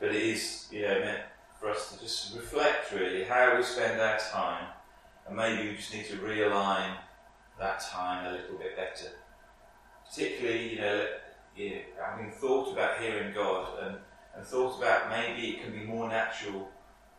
but 0.00 0.08
it 0.08 0.22
is 0.22 0.68
you 0.70 0.82
know, 0.82 1.00
meant 1.00 1.22
for 1.60 1.70
us 1.70 1.92
to 1.92 2.00
just 2.00 2.34
reflect 2.34 2.92
really 2.92 3.24
how 3.24 3.56
we 3.56 3.62
spend 3.62 4.00
our 4.00 4.18
time 4.18 4.66
and 5.30 5.36
maybe 5.36 5.68
we 5.68 5.76
just 5.76 5.94
need 5.94 6.06
to 6.06 6.16
realign 6.16 6.96
that 7.58 7.80
time 7.80 8.26
a 8.26 8.32
little 8.32 8.58
bit 8.58 8.76
better. 8.76 9.12
Particularly, 10.04 10.74
you 10.74 10.80
know, 10.80 11.06
you 11.56 11.70
know 11.70 11.80
having 12.04 12.32
thought 12.32 12.72
about 12.72 13.00
hearing 13.00 13.32
God 13.32 13.68
and, 13.80 13.96
and 14.34 14.44
thought 14.44 14.78
about 14.78 15.08
maybe 15.08 15.50
it 15.50 15.62
can 15.62 15.72
be 15.72 15.84
more 15.84 16.08
natural 16.08 16.68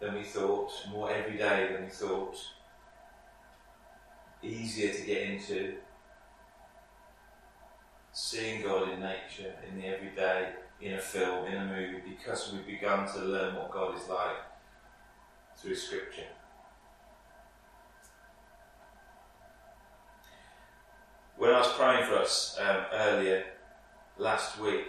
than 0.02 0.16
we 0.16 0.24
thought, 0.24 0.72
more 0.92 1.10
everyday 1.10 1.72
than 1.72 1.86
we 1.86 1.90
thought, 1.90 2.36
easier 4.44 4.94
to 4.94 5.02
get 5.06 5.22
into. 5.22 5.76
Seeing 8.12 8.62
God 8.62 8.90
in 8.90 9.00
nature, 9.00 9.54
in 9.70 9.80
the 9.80 9.88
everyday, 9.88 10.50
in 10.82 10.96
a 10.96 11.00
film, 11.00 11.46
in 11.46 11.56
a 11.56 11.66
movie, 11.66 12.02
because 12.10 12.52
we've 12.52 12.66
begun 12.66 13.10
to 13.14 13.20
learn 13.20 13.56
what 13.56 13.72
God 13.72 13.96
is 13.96 14.10
like 14.10 14.36
through 15.56 15.76
Scripture. 15.76 16.28
When 21.38 21.52
I 21.52 21.60
was 21.60 21.72
praying 21.74 22.06
for 22.06 22.16
us 22.16 22.58
um, 22.62 22.86
earlier 22.94 23.44
last 24.18 24.60
week, 24.60 24.88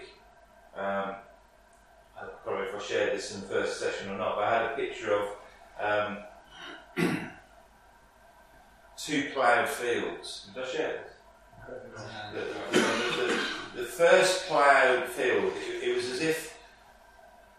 um, 0.77 1.15
I 2.17 2.27
don't 2.45 2.59
know 2.59 2.63
if 2.63 2.75
I 2.75 2.79
shared 2.79 3.17
this 3.17 3.35
in 3.35 3.41
the 3.41 3.47
first 3.47 3.81
session 3.81 4.11
or 4.11 4.19
not, 4.19 4.37
but 4.37 4.45
I 4.45 4.63
had 4.63 4.73
a 4.73 4.77
picture 4.77 5.15
of 5.15 5.29
um, 5.81 6.19
two 8.97 9.31
ploughed 9.33 9.69
fields. 9.69 10.49
Did 10.55 10.65
I 10.65 10.67
share 10.67 11.05
this? 11.05 11.13
The, 12.33 12.41
the, 13.19 13.83
the, 13.83 13.85
first 13.85 14.47
ploughed 14.47 15.09
field, 15.09 15.53
it, 15.57 15.89
it, 15.89 15.97
was 15.97 16.11
as 16.11 16.21
if, 16.21 16.59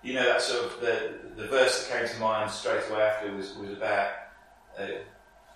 you 0.04 0.14
know, 0.14 0.26
that 0.26 0.42
sort 0.42 0.66
of 0.66 0.82
the, 0.82 1.14
the 1.36 1.48
verse 1.48 1.88
that 1.88 2.00
came 2.00 2.08
to 2.08 2.20
mind 2.20 2.52
straight 2.52 2.84
away 2.90 3.02
after 3.02 3.34
was, 3.36 3.56
was 3.56 3.72
about 3.72 4.12
uh, 4.78 4.88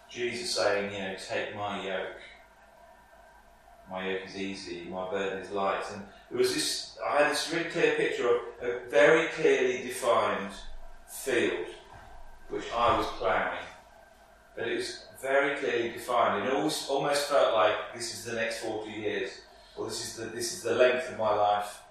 Jesus 0.10 0.55
saying, 0.55 0.93
you 0.93 1.00
know, 1.00 1.15
take 1.27 1.55
my 1.55 1.86
yoke 1.86 2.22
my 3.89 4.10
yoke 4.10 4.25
is 4.25 4.36
easy, 4.36 4.88
my 4.89 5.10
burden 5.10 5.39
is 5.39 5.51
light. 5.51 5.84
And 5.94 6.03
it 6.32 6.38
was 6.38 6.53
this, 6.53 6.98
I 7.06 7.24
had 7.24 7.32
this 7.32 7.51
really 7.53 7.70
clear 7.70 7.96
picture 7.96 8.29
of 8.29 8.41
a 8.62 8.89
very 8.89 9.27
clearly 9.29 9.84
defined 9.84 10.51
field 11.08 11.67
which 12.50 12.65
I 12.74 12.98
was 12.98 13.06
ploughing. 13.17 13.60
But 14.56 14.67
it 14.67 14.75
was 14.75 15.06
very 15.22 15.58
clearly 15.58 15.89
defined. 15.89 16.48
It 16.48 16.53
always, 16.53 16.88
almost 16.89 17.29
felt 17.29 17.53
like 17.53 17.94
this 17.94 18.13
is 18.13 18.25
the 18.25 18.34
next 18.34 18.60
40 18.60 18.91
years, 18.91 19.29
or 19.75 19.86
this 19.86 20.03
is 20.03 20.15
the, 20.15 20.25
this 20.36 20.53
is 20.53 20.63
the 20.63 20.75
length 20.75 21.12
of 21.12 21.17
my 21.17 21.34
life. 21.34 21.82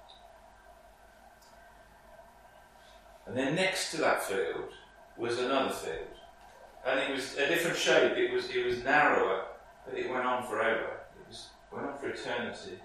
And 3.26 3.36
then 3.36 3.54
next 3.54 3.90
to 3.92 3.98
that 3.98 4.22
field 4.22 4.72
was 5.16 5.38
another 5.38 5.72
field. 5.72 6.06
And 6.86 7.00
it 7.00 7.10
was 7.10 7.36
a 7.36 7.48
different 7.48 7.76
shape, 7.76 8.16
it 8.16 8.32
was, 8.32 8.48
it 8.50 8.64
was 8.64 8.84
narrower, 8.84 9.46
but 9.84 9.98
it 9.98 10.08
went 10.08 10.24
on 10.24 10.46
forever. 10.46 10.95
Went 11.72 11.86
on 11.86 11.98
for 11.98 12.08
eternity. 12.08 12.78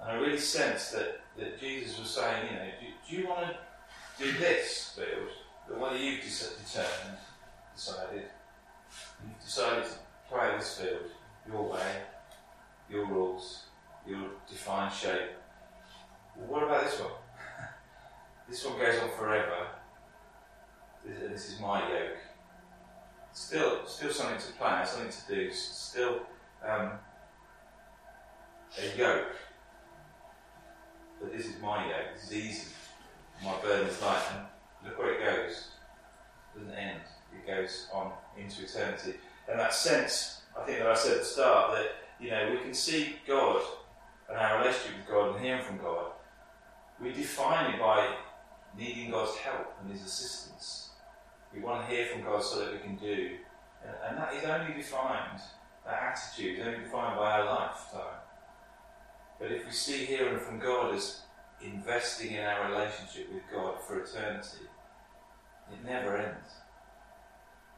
And 0.00 0.10
I 0.10 0.14
really 0.14 0.38
sense 0.38 0.90
that, 0.90 1.20
that 1.38 1.60
Jesus 1.60 1.98
was 1.98 2.10
saying, 2.10 2.46
you 2.50 2.56
know, 2.56 2.64
do, 2.80 2.86
do 3.08 3.16
you 3.16 3.28
want 3.28 3.46
to 3.46 4.24
do 4.24 4.32
this 4.38 4.96
field? 4.96 5.28
The 5.68 5.76
one 5.76 6.00
you've 6.00 6.22
determined, 6.22 7.18
decided. 7.74 8.24
You've 9.24 9.40
decided 9.40 9.84
to 9.84 9.90
play 10.28 10.52
this 10.56 10.78
field 10.78 11.10
your 11.46 11.62
way, 11.62 11.96
your 12.90 13.06
rules, 13.06 13.64
your 14.06 14.28
defined 14.48 14.92
shape. 14.92 15.30
Well, 16.36 16.48
what 16.48 16.62
about 16.62 16.84
this 16.84 17.00
one? 17.00 17.10
this 18.48 18.64
one 18.64 18.78
goes 18.78 19.00
on 19.00 19.10
forever. 19.18 19.66
This, 21.04 21.30
this 21.30 21.52
is 21.52 21.60
my 21.60 21.88
yoke 21.88 22.18
still, 23.40 23.86
still 23.86 24.12
something 24.12 24.38
to 24.38 24.52
plan, 24.52 24.86
something 24.86 25.10
to 25.10 25.34
do, 25.34 25.52
still 25.52 26.20
um, 26.66 26.90
a 28.78 28.98
yoke. 28.98 29.34
But 31.20 31.32
this 31.32 31.46
is 31.46 31.60
my 31.60 31.86
yoke. 31.86 32.14
This 32.14 32.24
is 32.24 32.32
easy. 32.32 32.68
My 33.42 33.58
burden 33.62 33.88
is 33.88 34.00
light, 34.02 34.22
and 34.32 34.46
look 34.84 34.98
where 34.98 35.14
it 35.14 35.24
goes. 35.24 35.68
It 36.54 36.58
doesn't 36.58 36.74
end. 36.74 37.00
It 37.34 37.46
goes 37.46 37.88
on 37.92 38.12
into 38.38 38.64
eternity. 38.64 39.14
And 39.48 39.58
that 39.58 39.74
sense, 39.74 40.42
I 40.58 40.64
think 40.64 40.78
that 40.78 40.86
I 40.86 40.94
said 40.94 41.12
at 41.12 41.18
the 41.20 41.24
start, 41.24 41.72
that 41.72 41.86
you 42.20 42.30
know 42.30 42.50
we 42.52 42.58
can 42.58 42.74
see 42.74 43.16
God 43.26 43.62
and 44.28 44.36
our 44.36 44.58
relationship 44.58 44.98
with 44.98 45.08
God 45.08 45.34
and 45.34 45.44
hearing 45.44 45.64
from 45.64 45.78
God, 45.78 46.12
we 47.00 47.12
define 47.12 47.74
it 47.74 47.80
by 47.80 48.14
needing 48.78 49.10
God's 49.10 49.36
help 49.38 49.74
and 49.82 49.90
His 49.90 50.04
assistance. 50.04 50.89
We 51.54 51.60
want 51.60 51.88
to 51.88 51.94
hear 51.94 52.06
from 52.06 52.22
God 52.22 52.42
so 52.42 52.60
that 52.60 52.72
we 52.72 52.78
can 52.78 52.96
do. 52.96 53.30
And, 53.84 53.94
and 54.08 54.18
that 54.18 54.34
is 54.34 54.44
only 54.44 54.74
defined, 54.74 55.40
that 55.84 56.14
attitude 56.14 56.58
is 56.58 56.66
only 56.66 56.80
defined 56.80 57.16
by 57.18 57.40
our 57.40 57.44
lifetime. 57.46 58.20
But 59.38 59.52
if 59.52 59.64
we 59.64 59.72
see 59.72 60.04
hearing 60.04 60.38
from 60.38 60.58
God 60.58 60.94
as 60.94 61.22
investing 61.62 62.32
in 62.32 62.44
our 62.44 62.70
relationship 62.70 63.32
with 63.32 63.42
God 63.52 63.80
for 63.80 64.00
eternity, 64.00 64.66
it 65.72 65.84
never 65.84 66.16
ends. 66.16 66.48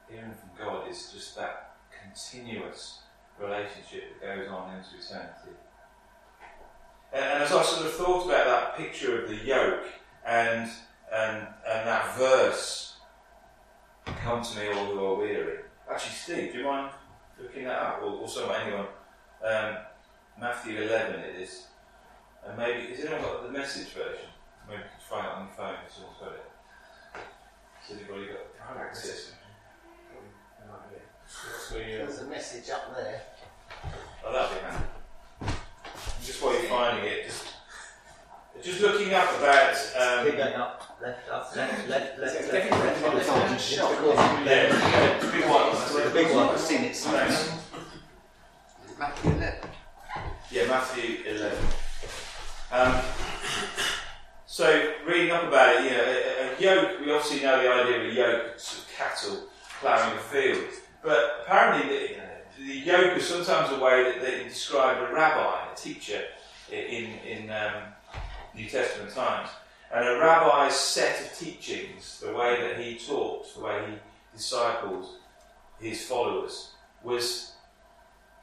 Hearing 0.09 0.35
from 0.35 0.67
God 0.67 0.91
is 0.91 1.11
just 1.13 1.37
that 1.37 1.77
continuous 2.03 3.01
relationship 3.41 4.21
that 4.21 4.37
goes 4.37 4.49
on 4.49 4.77
into 4.77 4.91
eternity. 4.99 5.57
And, 7.13 7.25
and 7.25 7.43
as 7.43 7.53
I 7.53 7.63
sort 7.63 7.87
of 7.87 7.93
thought 7.93 8.27
about 8.27 8.47
that 8.47 8.77
picture 8.77 9.23
of 9.23 9.29
the 9.29 9.37
yoke 9.37 9.87
and, 10.27 10.71
and, 11.13 11.47
and 11.69 11.89
that 11.89 12.17
verse, 12.17 12.92
come 14.23 14.43
to 14.43 14.59
me 14.59 14.69
all 14.69 14.87
who 14.87 15.05
are 15.05 15.17
weary. 15.17 15.59
Actually, 15.91 16.13
Steve, 16.13 16.53
do 16.53 16.59
you 16.59 16.65
mind 16.65 16.91
looking 17.41 17.65
that 17.65 17.79
up? 17.79 18.03
Or, 18.03 18.13
or 18.21 18.29
someone, 18.29 18.61
anyone? 18.61 18.87
Um, 19.45 19.77
Matthew 20.41 20.81
11 20.81 21.21
it 21.21 21.37
is. 21.41 21.67
And 22.47 22.57
maybe, 22.57 22.87
has 22.95 23.05
anyone 23.05 23.23
got 23.23 23.43
the 23.45 23.53
message 23.53 23.89
version? 23.89 24.31
Maybe 24.69 24.83
you 24.83 24.89
can 24.89 25.01
find 25.09 25.27
it 25.27 25.33
on 25.33 25.47
your 25.47 25.55
phone 25.57 25.75
if 25.87 25.93
someone's 25.93 26.19
got 26.19 26.33
it. 26.33 26.45
Has 27.81 27.97
anybody 27.97 28.27
got 28.27 28.81
access? 28.81 29.33
There's 31.73 32.21
a 32.21 32.27
message 32.27 32.71
up 32.71 32.95
there. 32.95 33.23
Oh, 34.25 34.33
that'd 34.33 34.57
be 34.57 34.65
handy. 34.65 35.57
Just 36.23 36.43
while 36.43 36.53
you're 36.53 36.69
finding 36.69 37.05
it, 37.05 37.25
just 37.25 37.47
just 38.63 38.81
looking 38.81 39.13
up 39.15 39.29
about. 39.39 39.75
Um, 39.99 40.27
Keep 40.27 40.37
going 40.37 40.55
up, 40.55 40.82
left, 41.03 41.29
up, 41.31 41.57
left, 41.57 41.89
left, 41.89 41.89
left, 41.89 42.19
left, 42.19 42.21
left, 42.21 42.53
Definitely 42.53 42.87
left, 43.17 43.31
on 43.31 43.41
left, 43.41 43.51
the 43.51 43.59
shelf. 43.59 43.99
yeah, 44.45 44.45
yeah, 44.45 45.19
the 45.19 45.33
big 45.33 45.45
one. 45.49 45.73
that's 45.73 45.93
The 45.95 46.07
it. 46.09 46.15
big 46.15 46.35
one, 46.35 46.49
I've 46.49 46.61
seen 46.61 46.85
it. 46.85 46.97
Thanks. 46.97 47.53
Matthew 48.99 49.31
11. 49.33 49.59
Yeah, 50.51 50.67
Matthew 50.67 51.19
11. 51.27 51.59
Um, 52.71 53.01
so, 54.47 54.93
reading 55.07 55.31
up 55.33 55.45
about 55.45 55.77
it, 55.77 55.85
you 55.85 55.91
know, 55.91 56.05
a, 56.05 56.57
a 56.57 56.61
yoke, 56.61 57.01
we 57.01 57.13
obviously 57.13 57.43
know 57.43 57.61
the 57.63 57.73
idea 57.73 57.97
of 58.05 58.11
a 58.11 58.15
yoke, 58.15 58.59
sort 58.59 58.87
of 58.87 58.93
cattle 58.95 59.39
ploughing 59.81 60.17
a 60.17 60.21
field. 60.21 60.65
But 61.03 61.41
apparently, 61.43 62.17
the, 62.59 62.65
the 62.65 62.75
yoke 62.79 63.15
was 63.15 63.27
sometimes 63.27 63.73
a 63.73 63.83
way 63.83 64.05
that 64.05 64.21
they 64.23 64.45
described 64.45 65.01
a 65.11 65.15
rabbi, 65.15 65.73
a 65.73 65.77
teacher, 65.77 66.23
i- 66.71 66.75
in, 66.75 67.19
in 67.27 67.51
um, 67.51 67.73
New 68.55 68.69
Testament 68.69 69.13
times. 69.15 69.49
And 69.93 70.09
a 70.09 70.19
rabbi's 70.19 70.75
set 70.75 71.21
of 71.21 71.39
teachings, 71.39 72.21
the 72.21 72.33
way 72.33 72.61
that 72.61 72.81
he 72.81 72.97
taught, 72.97 73.55
the 73.55 73.63
way 73.63 73.85
he 73.91 74.39
discipled 74.39 75.07
his 75.79 76.07
followers, 76.07 76.71
was 77.03 77.53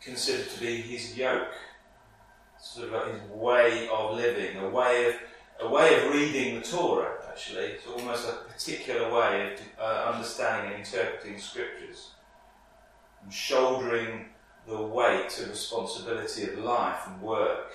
considered 0.01 0.49
to 0.49 0.59
be 0.59 0.81
his 0.81 1.17
yoke 1.17 1.53
sort 2.61 2.87
of 2.87 2.93
like 2.93 3.13
his 3.13 3.31
way 3.31 3.89
of 3.91 4.15
living, 4.15 4.57
a 4.57 4.69
way 4.69 5.07
of 5.07 5.15
a 5.61 5.69
way 5.69 5.95
of 5.95 6.13
reading 6.13 6.59
the 6.59 6.65
Torah. 6.65 7.15
Actually, 7.27 7.65
it's 7.65 7.87
almost 7.87 8.27
a 8.27 8.51
particular 8.51 9.13
way 9.13 9.53
of 9.53 9.59
uh, 9.81 10.11
understanding 10.11 10.73
and 10.73 10.85
interpreting 10.85 11.39
scriptures, 11.39 12.11
and 13.23 13.33
shouldering 13.33 14.29
the 14.67 14.81
weight 14.81 15.37
and 15.39 15.49
responsibility 15.49 16.43
of 16.43 16.59
life 16.59 17.07
and 17.07 17.21
work 17.21 17.73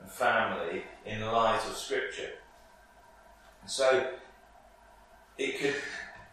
and 0.00 0.10
family 0.10 0.82
in 1.06 1.20
light 1.20 1.60
of 1.68 1.76
scripture. 1.76 2.30
And 3.62 3.70
so, 3.70 4.10
it 5.38 5.58
could 5.58 5.76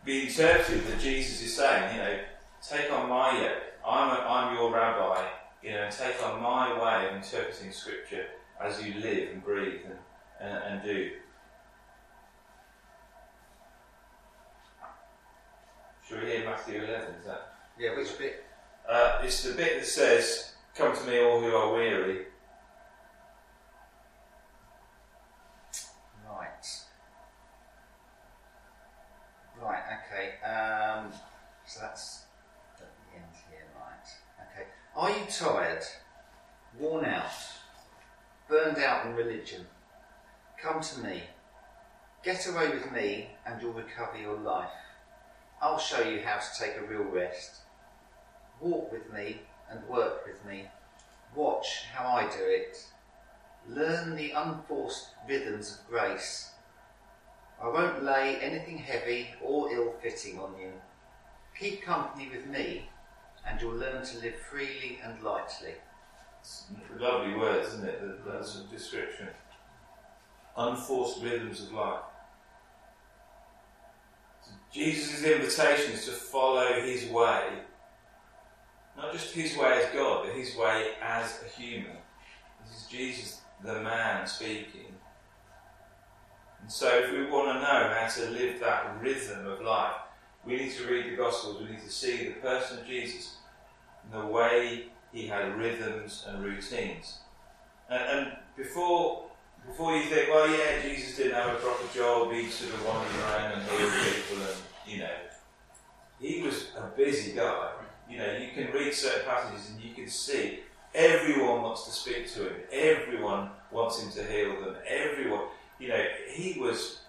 be 0.04 0.28
interpreted 0.28 0.86
that 0.88 1.00
Jesus 1.00 1.42
is 1.42 1.56
saying, 1.56 1.96
you 1.96 2.02
know, 2.02 2.20
take 2.68 2.92
on 2.92 3.08
my 3.08 3.42
yoke. 3.42 3.64
I'm, 3.88 4.10
a, 4.10 4.20
I'm 4.22 4.56
your 4.56 4.74
rabbi 4.74 5.26
you 5.62 5.72
know, 5.72 5.84
and 5.84 5.96
take 5.96 6.24
on 6.24 6.42
my 6.42 6.72
way 6.74 7.10
of 7.10 7.16
interpreting 7.16 7.72
Scripture 7.72 8.26
as 8.62 8.84
you 8.84 8.94
live 8.96 9.30
and 9.34 9.44
breathe 9.44 9.82
and, 9.86 9.98
and, 10.40 10.64
and 10.64 10.84
do. 10.84 11.12
Shall 16.08 16.20
we 16.20 16.26
hear 16.26 16.46
Matthew 16.46 16.82
11? 16.82 17.16
Is 17.20 17.26
that? 17.26 17.54
Yeah, 17.78 17.96
which 17.96 18.18
bit? 18.18 18.46
Uh, 18.90 19.22
it's 19.24 19.44
the 19.44 19.54
bit 19.54 19.80
that 19.80 19.86
says, 19.86 20.54
Come 20.76 20.96
to 20.96 21.04
me, 21.04 21.22
all 21.22 21.40
who 21.42 21.54
are 21.54 21.74
weary. 21.74 22.26
Right. 26.28 26.66
Right, 29.62 29.84
okay. 29.84 30.34
Um, 30.50 31.12
so 31.66 31.82
that's 31.82 32.24
at 32.78 32.88
the 32.88 33.18
end 33.18 33.34
here, 33.52 33.68
right. 33.76 34.08
Okay. 34.52 34.68
Are 34.96 35.10
you 35.12 35.26
tired, 35.30 35.84
worn 36.80 37.06
out, 37.06 37.32
burned 38.48 38.80
out 38.80 39.06
in 39.06 39.16
religion? 39.16 39.68
Come 40.60 40.82
to 40.82 41.00
me. 41.02 41.24
Get 42.24 42.48
away 42.48 42.70
with 42.70 42.92
me 42.92 43.30
and 43.46 43.62
you'll 43.62 43.74
recover 43.74 44.18
your 44.18 44.38
life. 44.38 44.72
I'll 45.62 45.78
show 45.78 46.02
you 46.02 46.22
how 46.22 46.40
to 46.40 46.60
take 46.60 46.78
a 46.78 46.86
real 46.86 47.04
rest. 47.04 47.58
Walk 48.60 48.92
with 48.92 49.14
me 49.14 49.42
and 49.70 49.88
work 49.88 50.26
with 50.26 50.44
me. 50.46 50.66
Watch 51.36 51.84
how 51.94 52.08
I 52.08 52.24
do 52.24 52.44
it. 52.44 52.84
Learn 53.68 54.16
the 54.16 54.32
unforced 54.32 55.10
rhythms 55.28 55.80
of 55.80 55.88
grace. 55.88 56.52
I 57.62 57.68
won't 57.68 58.04
lay 58.04 58.38
anything 58.38 58.78
heavy 58.78 59.28
or 59.44 59.72
ill 59.72 59.94
fitting 60.02 60.40
on 60.40 60.54
you. 60.60 60.72
Keep 61.60 61.84
company 61.84 62.30
with 62.30 62.48
me, 62.48 62.90
and 63.46 63.60
you'll 63.60 63.76
learn 63.76 64.04
to 64.06 64.20
live 64.20 64.36
freely 64.50 65.00
and 65.04 65.22
lightly. 65.22 65.74
Lovely 66.98 67.36
words, 67.36 67.74
isn't 67.74 67.86
it? 67.88 68.02
That, 68.02 68.26
that 68.32 68.46
sort 68.46 68.66
of 68.66 68.72
description. 68.72 69.28
Unforced 70.56 71.22
rhythms 71.22 71.62
of 71.64 71.74
life. 71.74 72.00
So 74.42 74.52
Jesus' 74.74 75.24
invitation 75.24 75.94
is 75.94 76.06
to 76.06 76.12
follow 76.12 76.82
his 76.82 77.10
way. 77.10 77.44
Not 78.96 79.12
just 79.12 79.34
his 79.34 79.58
way 79.58 79.82
as 79.84 79.94
God, 79.94 80.26
but 80.26 80.36
his 80.36 80.56
way 80.56 80.92
as 81.02 81.44
a 81.44 81.60
human. 81.60 81.98
This 82.66 82.82
is 82.82 82.88
Jesus, 82.88 83.42
the 83.64 83.82
man, 83.82 84.26
speaking. 84.28 84.94
So, 86.70 86.88
if 87.00 87.12
we 87.12 87.26
want 87.26 87.48
to 87.48 87.54
know 87.56 87.92
how 87.98 88.08
to 88.08 88.30
live 88.30 88.60
that 88.60 89.02
rhythm 89.02 89.48
of 89.48 89.60
life, 89.60 89.96
we 90.46 90.56
need 90.56 90.72
to 90.74 90.86
read 90.86 91.12
the 91.12 91.16
Gospels, 91.16 91.60
we 91.60 91.72
need 91.72 91.82
to 91.82 91.90
see 91.90 92.28
the 92.28 92.34
person 92.34 92.78
of 92.78 92.86
Jesus 92.86 93.38
and 94.04 94.22
the 94.22 94.28
way 94.28 94.86
he 95.12 95.26
had 95.26 95.58
rhythms 95.58 96.26
and 96.28 96.44
routines. 96.44 97.22
And, 97.90 98.04
and 98.04 98.38
before 98.56 99.26
before 99.66 99.98
you 99.98 100.04
think, 100.12 100.30
well, 100.30 100.48
yeah, 100.48 100.80
Jesus 100.84 101.18
didn't 101.18 101.34
have 101.34 101.56
a 101.56 101.58
proper 101.58 101.92
job, 101.92 102.32
he 102.34 102.46
sort 102.50 102.72
of 102.72 102.86
wandered 102.86 103.16
around 103.24 103.54
and 103.54 103.72
healed 103.72 103.92
people, 103.92 104.44
and 104.44 104.58
you 104.86 105.00
know, 105.00 105.18
he 106.22 106.44
was 106.44 106.68
a 106.78 106.86
busy 106.96 107.36
guy. 107.36 107.72
You 108.08 108.20
know, 108.20 108.38
you 108.38 108.50
can 108.54 108.72
read 108.72 108.94
certain 108.94 109.26
passages 109.26 109.72
and 109.72 109.82
you 109.82 109.96
can 109.96 110.08
see 110.08 110.60
everyone 110.94 111.64
wants 111.64 111.86
to 111.86 111.92
speak 111.92 112.32
to 112.34 112.50
him, 112.50 112.56
everyone 112.72 113.50
wants 113.72 114.04
him 114.04 114.12
to 114.12 114.32
heal 114.32 114.62
them, 114.62 114.76
everyone. 114.88 115.46
You 115.80 115.88
know, 115.90 116.04
he 116.30 116.60
was 116.60 117.00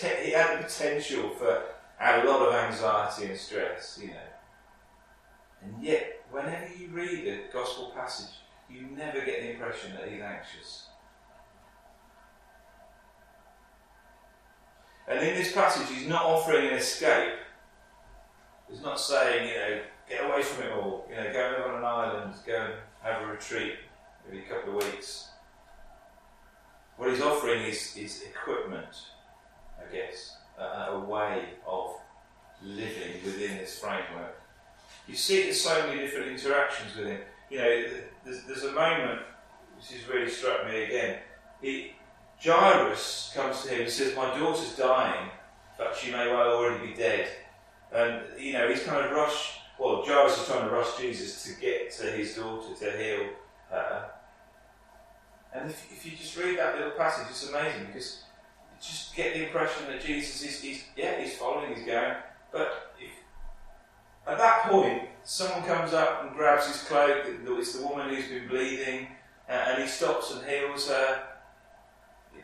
he 0.00 0.30
had 0.30 0.58
the 0.58 0.64
potential 0.64 1.30
for 1.30 1.62
a 2.00 2.24
lot 2.24 2.48
of 2.48 2.54
anxiety 2.54 3.26
and 3.26 3.38
stress. 3.38 3.98
You 4.00 4.08
know, 4.08 4.14
and 5.62 5.82
yet 5.82 6.24
whenever 6.30 6.66
you 6.76 6.88
read 6.88 7.26
a 7.28 7.52
gospel 7.52 7.92
passage, 7.94 8.34
you 8.70 8.86
never 8.96 9.20
get 9.24 9.42
the 9.42 9.50
impression 9.52 9.92
that 9.94 10.08
he's 10.08 10.20
anxious. 10.20 10.86
And 15.06 15.18
in 15.18 15.34
this 15.34 15.52
passage, 15.52 15.86
he's 15.94 16.08
not 16.08 16.24
offering 16.24 16.66
an 16.68 16.74
escape. 16.74 17.34
He's 18.70 18.82
not 18.82 18.98
saying, 18.98 19.48
you 19.48 19.54
know, 19.54 19.80
get 20.08 20.24
away 20.24 20.42
from 20.42 20.64
it 20.64 20.72
all. 20.72 21.06
You 21.10 21.16
know, 21.16 21.32
go 21.32 21.46
and 21.46 21.56
live 21.56 21.70
on 21.70 21.78
an 21.78 21.84
island, 21.84 22.34
go 22.46 22.56
and 22.56 22.74
have 23.02 23.22
a 23.22 23.26
retreat, 23.26 23.74
maybe 24.26 24.44
a 24.44 24.48
couple 24.48 24.78
of 24.78 24.84
weeks. 24.84 25.28
What 26.96 27.10
he's 27.10 27.20
offering 27.20 27.62
is, 27.64 27.96
is 27.96 28.22
equipment, 28.22 28.86
I 29.78 29.92
guess, 29.92 30.36
a, 30.58 30.92
a 30.92 31.00
way 31.00 31.44
of 31.66 31.96
living 32.62 33.22
within 33.24 33.58
this 33.58 33.78
framework. 33.78 34.40
You 35.08 35.16
see 35.16 35.42
there's 35.42 35.60
so 35.60 35.86
many 35.86 36.00
different 36.00 36.28
interactions 36.28 36.96
with 36.96 37.06
him. 37.06 37.20
You 37.50 37.58
know, 37.58 37.84
there's, 38.24 38.44
there's 38.44 38.64
a 38.64 38.72
moment 38.72 39.20
which 39.76 39.98
has 39.98 40.08
really 40.08 40.30
struck 40.30 40.66
me 40.66 40.84
again. 40.84 41.18
He, 41.60 41.92
Jairus 42.42 43.32
comes 43.34 43.62
to 43.62 43.68
him 43.68 43.82
and 43.82 43.90
says, 43.90 44.16
My 44.16 44.38
daughter's 44.38 44.76
dying, 44.76 45.30
but 45.76 45.96
she 45.96 46.10
may 46.10 46.28
well 46.28 46.54
already 46.54 46.88
be 46.88 46.94
dead. 46.94 47.28
And, 47.92 48.22
you 48.38 48.52
know, 48.54 48.68
he's 48.68 48.82
kind 48.82 49.04
of 49.04 49.12
rushed, 49.12 49.60
well, 49.78 50.04
Jairus 50.04 50.38
is 50.40 50.46
trying 50.46 50.68
to 50.68 50.74
rush 50.74 50.96
Jesus 50.98 51.44
to 51.44 51.60
get 51.60 51.90
to 51.92 52.06
his 52.06 52.34
daughter, 52.34 52.74
to 52.74 52.90
heal 52.96 53.28
her. 53.70 54.10
And 55.54 55.70
if, 55.70 55.86
if 55.92 56.04
you 56.04 56.16
just 56.16 56.36
read 56.36 56.58
that 56.58 56.76
little 56.76 56.92
passage, 56.92 57.26
it's 57.30 57.48
amazing 57.48 57.86
because 57.86 58.24
you 58.72 58.76
just 58.80 59.14
get 59.14 59.34
the 59.34 59.46
impression 59.46 59.86
that 59.86 60.04
Jesus 60.04 60.42
is, 60.42 60.60
he's, 60.60 60.84
yeah, 60.96 61.20
he's 61.20 61.36
following, 61.36 61.74
he's 61.74 61.86
going. 61.86 62.14
But 62.52 62.92
if, 63.00 63.10
at 64.26 64.38
that 64.38 64.64
point, 64.64 65.02
someone 65.22 65.62
comes 65.62 65.92
up 65.92 66.24
and 66.24 66.34
grabs 66.34 66.66
his 66.66 66.82
cloak, 66.82 67.24
it's 67.26 67.78
the 67.78 67.86
woman 67.86 68.08
who's 68.08 68.28
been 68.28 68.48
bleeding, 68.48 69.08
uh, 69.48 69.52
and 69.52 69.82
he 69.82 69.88
stops 69.88 70.34
and 70.34 70.44
heals 70.44 70.88
her, 70.88 71.22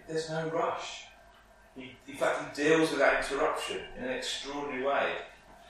there's 0.08 0.30
no 0.30 0.48
rush. 0.48 1.04
He, 1.76 1.92
in 2.06 2.16
fact, 2.16 2.56
he 2.56 2.62
deals 2.62 2.90
with 2.90 3.00
that 3.00 3.24
interruption 3.24 3.80
in 3.96 4.04
an 4.04 4.10
extraordinary 4.10 4.84
way. 4.84 5.12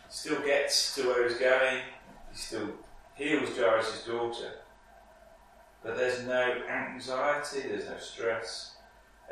Still 0.08 0.40
gets 0.42 0.94
to 0.96 1.06
where 1.08 1.28
he's 1.28 1.38
going, 1.38 1.80
he 2.32 2.36
still 2.36 2.68
heals 3.14 3.56
Jairus' 3.56 4.04
daughter. 4.06 4.52
But 5.82 5.96
there's 5.96 6.24
no 6.26 6.62
anxiety, 6.68 7.68
there's 7.68 7.88
no 7.88 7.98
stress. 7.98 8.74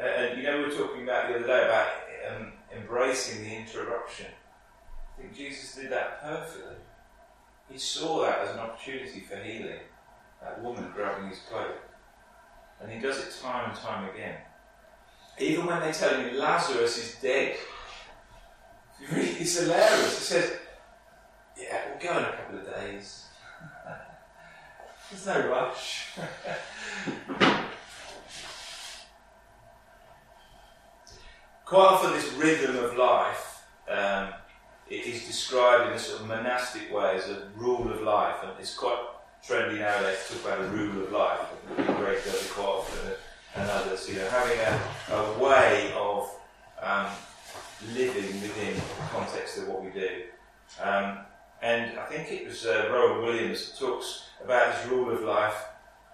Uh, 0.01 0.07
and 0.07 0.39
you 0.39 0.45
know, 0.45 0.59
we 0.59 0.65
were 0.65 0.71
talking 0.71 1.03
about 1.03 1.29
the 1.29 1.37
other 1.37 1.47
day 1.47 1.65
about 1.65 1.89
um, 2.31 2.53
embracing 2.75 3.45
the 3.45 3.57
interruption. 3.57 4.27
I 5.17 5.23
think 5.23 5.37
Jesus 5.37 5.75
did 5.75 5.91
that 5.91 6.23
perfectly. 6.23 6.77
He 7.71 7.79
saw 7.79 8.23
that 8.23 8.41
as 8.41 8.55
an 8.55 8.61
opportunity 8.61 9.21
for 9.21 9.37
healing, 9.37 9.81
that 10.41 10.63
woman 10.63 10.91
grabbing 10.95 11.29
his 11.29 11.41
cloak. 11.51 11.77
And 12.81 12.91
he 12.91 13.01
does 13.01 13.19
it 13.19 13.35
time 13.43 13.71
and 13.71 13.79
time 13.79 14.09
again. 14.09 14.37
Even 15.39 15.67
when 15.67 15.81
they 15.81 15.93
tell 15.93 16.15
him 16.19 16.37
Lazarus 16.37 16.97
is 16.97 17.17
dead, 17.21 17.57
it's 19.01 19.59
hilarious. 19.61 20.19
He 20.19 20.25
says, 20.25 20.53
Yeah, 21.57 21.91
we'll 21.91 22.01
go 22.01 22.19
in 22.19 22.25
a 22.25 22.37
couple 22.37 22.59
of 22.59 22.67
days. 22.67 23.28
There's 25.11 25.27
no 25.27 25.49
rush. 25.49 26.19
Quite 31.65 31.87
often, 31.87 32.13
this 32.13 32.33
rhythm 32.35 32.77
of 32.77 32.97
life 32.97 33.49
um, 33.89 34.29
it 34.89 35.07
is 35.07 35.27
described 35.27 35.89
in 35.91 35.93
a 35.95 35.99
sort 35.99 36.23
of 36.23 36.29
monastic 36.29 36.93
way 36.93 37.17
as 37.17 37.29
a 37.29 37.49
rule 37.57 37.91
of 37.91 38.03
life, 38.03 38.37
and 38.43 38.53
it's 38.59 38.75
quite 38.75 38.99
trendy 39.47 39.79
nowadays 39.79 40.19
to 40.29 40.35
talk 40.35 40.45
about 40.45 40.61
a 40.61 40.69
rule 40.69 41.05
of 41.05 41.13
life. 41.13 41.41
Greg 41.77 42.25
does 42.25 42.47
it 42.47 42.51
quite 42.51 42.65
often, 42.65 43.13
and 43.57 43.71
others. 43.71 44.09
You 44.09 44.17
know, 44.17 44.29
having 44.29 44.59
a, 44.59 45.15
a 45.15 45.39
way 45.39 45.93
of 45.97 46.31
um, 46.83 47.07
living 47.95 48.41
within 48.41 48.75
the 48.75 48.83
context 49.13 49.59
of 49.59 49.69
what 49.69 49.85
we 49.85 49.91
do. 49.91 50.23
Um, 50.83 51.19
and 51.63 51.99
I 51.99 52.05
think 52.07 52.31
it 52.31 52.47
was 52.47 52.67
uh, 52.67 52.89
Rowan 52.93 53.25
Williams 53.25 53.71
that 53.71 53.79
talks 53.79 54.29
about 54.43 54.75
his 54.75 54.91
rule 54.91 55.11
of 55.11 55.23
life 55.23 55.65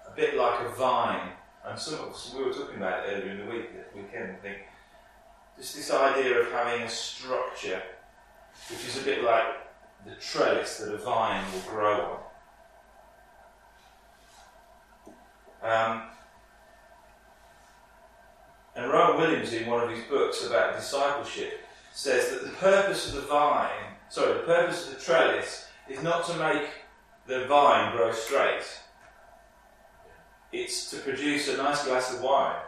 a 0.06 0.10
bit 0.16 0.36
like 0.36 0.60
a 0.60 0.68
vine. 0.70 1.30
And 1.66 1.78
some 1.78 1.94
of 1.94 2.12
us, 2.12 2.34
we 2.36 2.44
were 2.44 2.52
talking 2.52 2.76
about 2.76 3.06
it 3.06 3.12
earlier 3.12 3.32
in 3.32 3.38
the 3.38 3.52
week, 3.52 3.70
weekend, 3.94 4.32
I 4.32 4.42
think. 4.42 4.58
Just 5.56 5.76
this 5.76 5.90
idea 5.90 6.40
of 6.40 6.50
having 6.50 6.82
a 6.82 6.88
structure 6.88 7.82
which 8.70 8.86
is 8.86 9.00
a 9.00 9.04
bit 9.04 9.22
like 9.22 9.44
the 10.06 10.14
trellis 10.16 10.78
that 10.78 10.94
a 10.94 10.98
vine 10.98 11.44
will 11.52 11.60
grow 11.60 12.18
on. 15.62 15.94
Um, 15.94 16.02
and 18.76 18.90
Rowan 18.90 19.20
Williams, 19.20 19.52
in 19.52 19.68
one 19.68 19.82
of 19.82 19.90
his 19.90 20.04
books 20.04 20.46
about 20.46 20.76
discipleship, 20.76 21.60
says 21.92 22.30
that 22.30 22.42
the 22.42 22.50
purpose 22.56 23.08
of 23.08 23.14
the 23.14 23.28
vine, 23.28 23.83
sorry, 24.08 24.34
the 24.34 24.40
purpose 24.40 24.88
of 24.88 24.98
the 24.98 25.04
trellis 25.04 25.68
is 25.88 26.02
not 26.02 26.26
to 26.26 26.36
make 26.36 26.68
the 27.26 27.46
vine 27.46 27.96
grow 27.96 28.12
straight. 28.12 28.64
It's 30.52 30.90
to 30.90 30.98
produce 30.98 31.48
a 31.48 31.56
nice 31.56 31.84
glass 31.84 32.14
of 32.14 32.22
wine. 32.22 32.60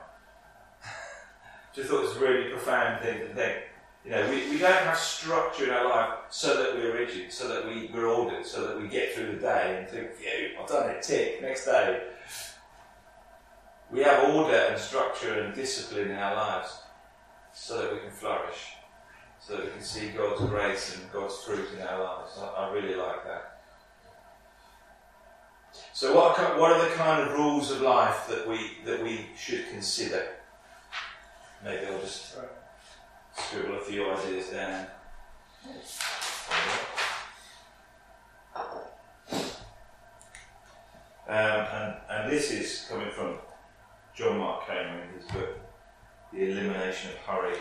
Just 1.75 1.89
thought 1.89 2.01
it 2.01 2.09
was 2.09 2.17
a 2.17 2.21
really 2.21 2.51
profound 2.51 3.03
thing 3.03 3.21
to 3.21 3.35
think. 3.35 3.57
You 4.05 4.13
know, 4.13 4.31
we, 4.31 4.51
we 4.51 4.59
don't 4.59 4.85
have 4.85 4.97
structure 4.97 5.65
in 5.65 5.71
our 5.71 5.89
life 5.89 6.15
so 6.31 6.63
that 6.63 6.77
we're 6.77 6.95
rigid, 6.95 7.33
so 7.33 7.49
that 7.49 7.67
we, 7.67 7.91
we're 7.93 8.07
ordered, 8.07 8.47
so 8.47 8.67
that 8.67 8.81
we 8.81 8.87
get 8.87 9.13
through 9.13 9.33
the 9.33 9.41
day 9.41 9.79
and 9.79 9.89
think, 9.89 10.11
yeah, 10.23 10.61
I've 10.61 10.69
done 10.69 10.91
it, 10.91 11.03
tick, 11.03 11.43
next 11.43 11.65
day. 11.65 12.05
We 13.91 14.05
have 14.05 14.33
order 14.33 14.55
and 14.55 14.81
structure 14.81 15.41
and 15.41 15.55
discipline 15.55 16.11
in 16.11 16.17
our 16.17 16.37
lives 16.37 16.79
so 17.53 17.83
that 17.83 17.93
we 17.93 17.99
can 17.99 18.11
flourish, 18.11 18.75
so 19.47 19.57
that 19.57 19.65
we 19.65 19.71
can 19.71 19.83
see 19.83 20.09
God's 20.09 20.41
grace 20.51 20.97
and 20.97 21.13
God's 21.13 21.37
fruit 21.45 21.69
in 21.77 21.87
our 21.87 22.03
lives. 22.03 22.33
I, 22.37 22.47
I 22.47 22.73
really 22.73 22.97
like 22.97 23.25
that. 23.25 23.61
So, 25.93 26.17
what, 26.17 26.37
what 26.59 26.73
are 26.73 26.89
the 26.89 26.95
kind 26.97 27.23
of 27.23 27.37
rules 27.37 27.71
of 27.71 27.81
life 27.81 28.27
that 28.29 28.49
we, 28.49 28.59
that 28.85 29.01
we 29.03 29.27
should 29.39 29.69
consider? 29.71 30.27
Maybe 31.65 31.87
I'll 31.87 32.01
just 32.01 32.37
scribble 33.37 33.77
a 33.77 33.81
few 33.83 34.11
ideas 34.11 34.49
down. 34.49 34.87
Um, 41.29 41.35
and, 41.37 41.95
and 42.11 42.33
this 42.33 42.51
is 42.51 42.87
coming 42.89 43.11
from 43.11 43.39
John 44.15 44.39
Mark 44.39 44.67
Comer 44.67 45.03
in 45.03 45.21
his 45.21 45.31
book, 45.31 45.59
The 46.33 46.51
Elimination 46.51 47.13
of 47.13 47.17
Hurry. 47.19 47.57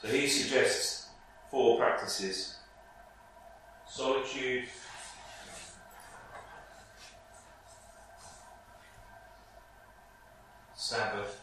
So 0.00 0.08
he 0.08 0.26
suggests 0.28 1.08
four 1.50 1.78
practices 1.78 2.58
solitude, 3.88 4.64
Sabbath, 10.76 11.40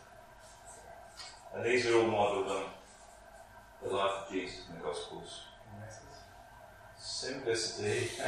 and 1.53 1.65
these 1.65 1.85
are 1.87 1.97
all 1.97 2.07
modelled 2.07 2.47
on 2.47 2.63
the 3.83 3.89
life 3.89 4.11
of 4.25 4.31
Jesus 4.31 4.61
in 4.69 4.75
the 4.77 4.81
Gospels. 4.83 5.41
Simplicity. 6.97 8.09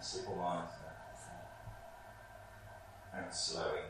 simple 0.00 0.36
mind. 0.36 0.68
And 3.14 3.32
slowing. 3.32 3.82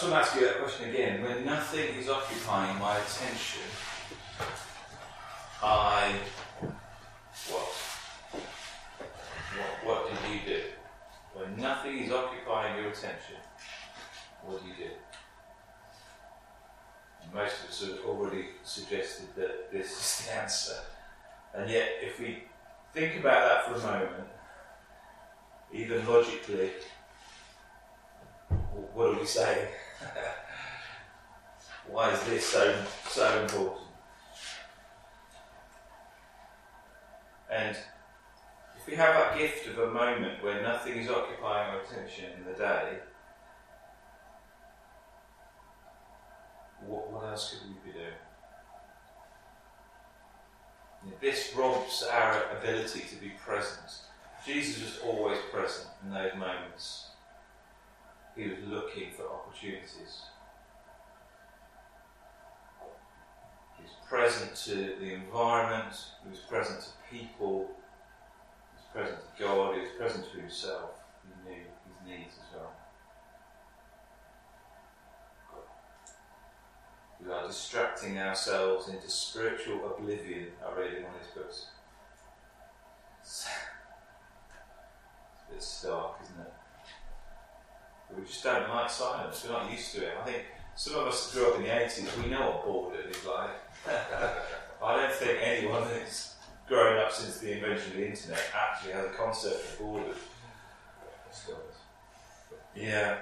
To 0.00 0.14
ask 0.14 0.34
you 0.34 0.42
that 0.42 0.58
question 0.60 0.90
again. 0.90 1.22
When 1.22 1.46
nothing 1.46 1.94
is 1.96 2.10
occupying 2.10 2.78
my 2.78 2.98
attention, 2.98 3.62
I 5.62 6.16
what? 7.48 8.40
What, 9.56 9.86
what 9.86 10.10
did 10.10 10.18
you 10.30 10.40
do? 10.46 10.62
When 11.32 11.56
nothing 11.56 11.98
is 12.00 12.12
occupying 12.12 12.76
your 12.76 12.90
attention, 12.90 13.36
what 14.44 14.62
do 14.62 14.68
you 14.68 14.74
do? 14.76 14.90
most 17.34 17.64
of 17.64 17.70
us 17.70 17.84
have 17.86 18.06
already 18.06 18.46
suggested 18.64 19.26
that 19.36 19.72
this 19.72 19.90
is 19.90 20.26
the 20.26 20.34
answer. 20.34 20.76
And 21.54 21.70
yet, 21.70 21.88
if 22.02 22.20
we 22.20 22.44
think 22.92 23.18
about 23.20 23.48
that 23.48 23.64
for 23.66 23.74
a 23.74 23.92
moment, 23.92 24.28
even 25.72 26.06
logically, 26.06 26.70
what 28.94 29.14
are 29.14 29.18
we 29.18 29.26
saying? 29.26 29.68
Why 31.96 32.12
is 32.12 32.22
this 32.24 32.44
so 32.44 32.76
so 33.08 33.40
important? 33.40 33.86
And 37.50 37.74
if 38.76 38.86
we 38.86 38.94
have 38.96 39.14
that 39.14 39.38
gift 39.38 39.66
of 39.68 39.78
a 39.78 39.90
moment 39.90 40.44
where 40.44 40.60
nothing 40.62 40.98
is 40.98 41.08
occupying 41.08 41.70
our 41.70 41.80
attention 41.80 42.32
in 42.36 42.44
the 42.44 42.58
day, 42.58 42.98
what, 46.86 47.10
what 47.10 47.24
else 47.24 47.54
could 47.54 47.66
we 47.66 47.90
be 47.90 47.98
doing? 47.98 48.12
This 51.18 51.54
robs 51.56 52.04
our 52.12 52.42
ability 52.60 53.04
to 53.08 53.16
be 53.16 53.30
present. 53.42 53.88
Jesus 54.44 54.82
was 54.82 54.98
always 55.02 55.38
present 55.50 55.88
in 56.04 56.10
those 56.10 56.34
moments. 56.34 57.06
He 58.36 58.48
was 58.48 58.58
looking 58.66 59.12
for 59.16 59.22
opportunities. 59.32 60.26
He 63.76 63.82
was 63.82 63.92
present 64.08 64.54
to 64.54 64.94
the 65.00 65.14
environment, 65.14 65.94
he 66.22 66.30
was 66.30 66.38
present 66.40 66.80
to 66.80 66.88
people, 67.10 67.70
he 68.72 68.76
was 68.76 68.86
present 68.92 69.18
to 69.20 69.42
God, 69.42 69.74
he 69.74 69.80
was 69.80 69.90
present 69.98 70.24
to 70.32 70.38
himself. 70.38 70.90
He 71.24 71.50
knew 71.50 71.60
his 71.60 72.06
needs 72.06 72.34
as 72.34 72.56
well. 72.56 72.72
We 77.24 77.32
are 77.32 77.46
distracting 77.46 78.18
ourselves 78.18 78.88
into 78.88 79.10
spiritual 79.10 79.96
oblivion, 79.96 80.48
I 80.64 80.78
read 80.78 80.94
in 80.94 81.02
one 81.02 81.14
of 81.14 81.20
his 81.20 81.30
books. 81.34 81.66
It's 83.22 83.48
a 85.48 85.52
bit 85.52 85.62
stark, 85.62 86.20
isn't 86.22 86.40
it? 86.40 86.52
But 88.08 88.20
we 88.20 88.24
just 88.24 88.44
don't 88.44 88.68
like 88.68 88.88
silence, 88.88 89.44
we're 89.44 89.52
not 89.52 89.70
used 89.70 89.92
to 89.94 90.04
it. 90.04 90.14
I 90.20 90.24
think 90.24 90.44
some 90.76 90.94
of 90.94 91.08
us 91.08 91.32
grew 91.34 91.50
up 91.50 91.56
in 91.56 91.62
the 91.64 91.70
80s, 91.70 92.22
we 92.22 92.30
know 92.30 92.50
what 92.50 92.64
boredom 92.64 93.10
is 93.10 93.24
like. 93.24 93.65
I 93.88 94.96
don't 94.96 95.12
think 95.12 95.38
anyone 95.42 95.82
is 95.84 96.34
grown 96.68 96.98
up 96.98 97.12
since 97.12 97.38
the 97.38 97.52
invention 97.52 97.92
of 97.92 97.96
the 97.96 98.08
internet 98.08 98.42
actually 98.54 98.92
has 98.92 99.06
a 99.06 99.10
concept 99.10 99.54
of 99.54 99.78
borders. 99.78 100.16
Yeah. 102.74 103.18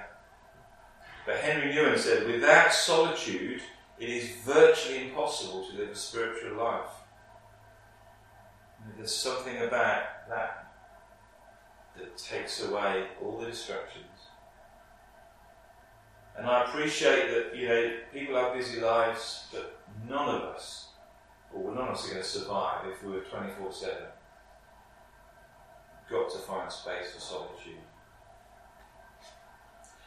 But 1.25 1.37
Henri 1.37 1.73
Nouwen 1.73 1.97
said, 1.97 2.27
without 2.27 2.73
solitude, 2.73 3.61
it 3.99 4.09
is 4.09 4.29
virtually 4.43 5.07
impossible 5.07 5.65
to 5.65 5.77
live 5.77 5.89
a 5.89 5.95
spiritual 5.95 6.57
life. 6.57 6.89
And 8.83 8.93
there's 8.97 9.13
something 9.13 9.57
about 9.57 10.03
that 10.29 10.73
that 11.97 12.17
takes 12.17 12.63
away 12.63 13.07
all 13.23 13.39
the 13.39 13.47
distractions. 13.47 14.05
And 16.37 16.45
I 16.45 16.65
appreciate 16.65 17.31
that, 17.31 17.55
you 17.55 17.67
know, 17.69 17.91
people 18.11 18.35
have 18.35 18.53
busy 18.53 18.81
lives, 18.81 19.45
but 19.53 19.74
none 20.07 20.35
of 20.35 20.41
us, 20.41 20.89
or 21.53 21.73
none 21.73 21.89
of 21.89 21.95
us 21.95 22.05
are 22.07 22.11
going 22.11 22.23
to 22.23 22.27
survive 22.27 22.87
if 22.87 23.03
we 23.03 23.13
were 23.13 23.21
24 23.21 23.71
7. 23.71 23.95
Got 26.09 26.29
to 26.31 26.37
find 26.39 26.71
space 26.71 27.13
for 27.13 27.19
solitude. 27.19 27.79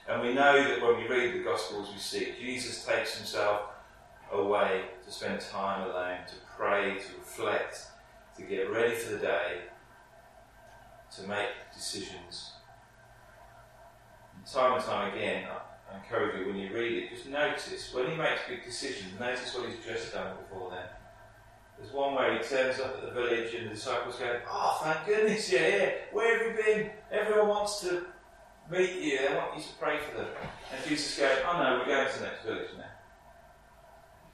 And 0.09 0.23
we 0.23 0.33
know 0.33 0.63
that 0.63 0.81
when 0.81 0.97
we 0.97 1.07
read 1.07 1.35
the 1.35 1.45
Gospels, 1.45 1.91
we 1.93 1.99
see 1.99 2.33
Jesus 2.41 2.85
takes 2.85 3.17
himself 3.17 3.63
away 4.33 4.85
to 5.05 5.11
spend 5.11 5.41
time 5.41 5.89
alone, 5.89 6.21
to 6.29 6.35
pray, 6.57 6.95
to 6.95 7.19
reflect, 7.19 7.89
to 8.37 8.43
get 8.43 8.71
ready 8.71 8.95
for 8.95 9.13
the 9.13 9.19
day, 9.19 9.63
to 11.17 11.23
make 11.29 11.49
decisions. 11.75 12.53
And 14.37 14.47
time 14.47 14.75
and 14.75 14.85
time 14.85 15.15
again, 15.15 15.49
I 15.91 15.97
encourage 15.97 16.39
you 16.39 16.47
when 16.47 16.57
you 16.57 16.73
read 16.73 17.05
it, 17.05 17.11
just 17.11 17.27
notice 17.27 17.95
when 17.95 18.11
he 18.11 18.17
makes 18.17 18.41
big 18.49 18.65
decisions, 18.65 19.19
notice 19.19 19.55
what 19.55 19.69
he's 19.69 19.85
just 19.85 20.13
done 20.13 20.37
before 20.37 20.71
then. 20.71 20.87
There's 21.79 21.93
one 21.93 22.15
where 22.15 22.37
he 22.37 22.43
turns 22.43 22.81
up 22.81 22.97
at 22.97 23.03
the 23.03 23.13
village 23.13 23.55
and 23.55 23.67
the 23.67 23.75
disciples 23.75 24.17
go, 24.17 24.41
Oh, 24.51 24.81
thank 24.83 25.07
goodness 25.07 25.51
you're 25.51 25.61
here. 25.61 25.95
Where 26.13 26.37
have 26.37 26.47
you 26.59 26.65
been? 26.65 26.91
Everyone 27.11 27.49
wants 27.49 27.81
to 27.83 28.05
meet 28.71 29.01
you. 29.01 29.19
They 29.19 29.35
want 29.35 29.57
you 29.57 29.63
to 29.63 29.69
pray 29.81 29.99
for 29.99 30.19
them. 30.19 30.29
And 30.75 30.89
Jesus 30.89 31.19
goes, 31.19 31.39
Oh 31.47 31.63
no, 31.63 31.79
we're 31.79 31.87
going 31.95 32.13
to 32.13 32.19
the 32.19 32.25
next 32.27 32.45
village 32.45 32.71
now. 32.77 32.85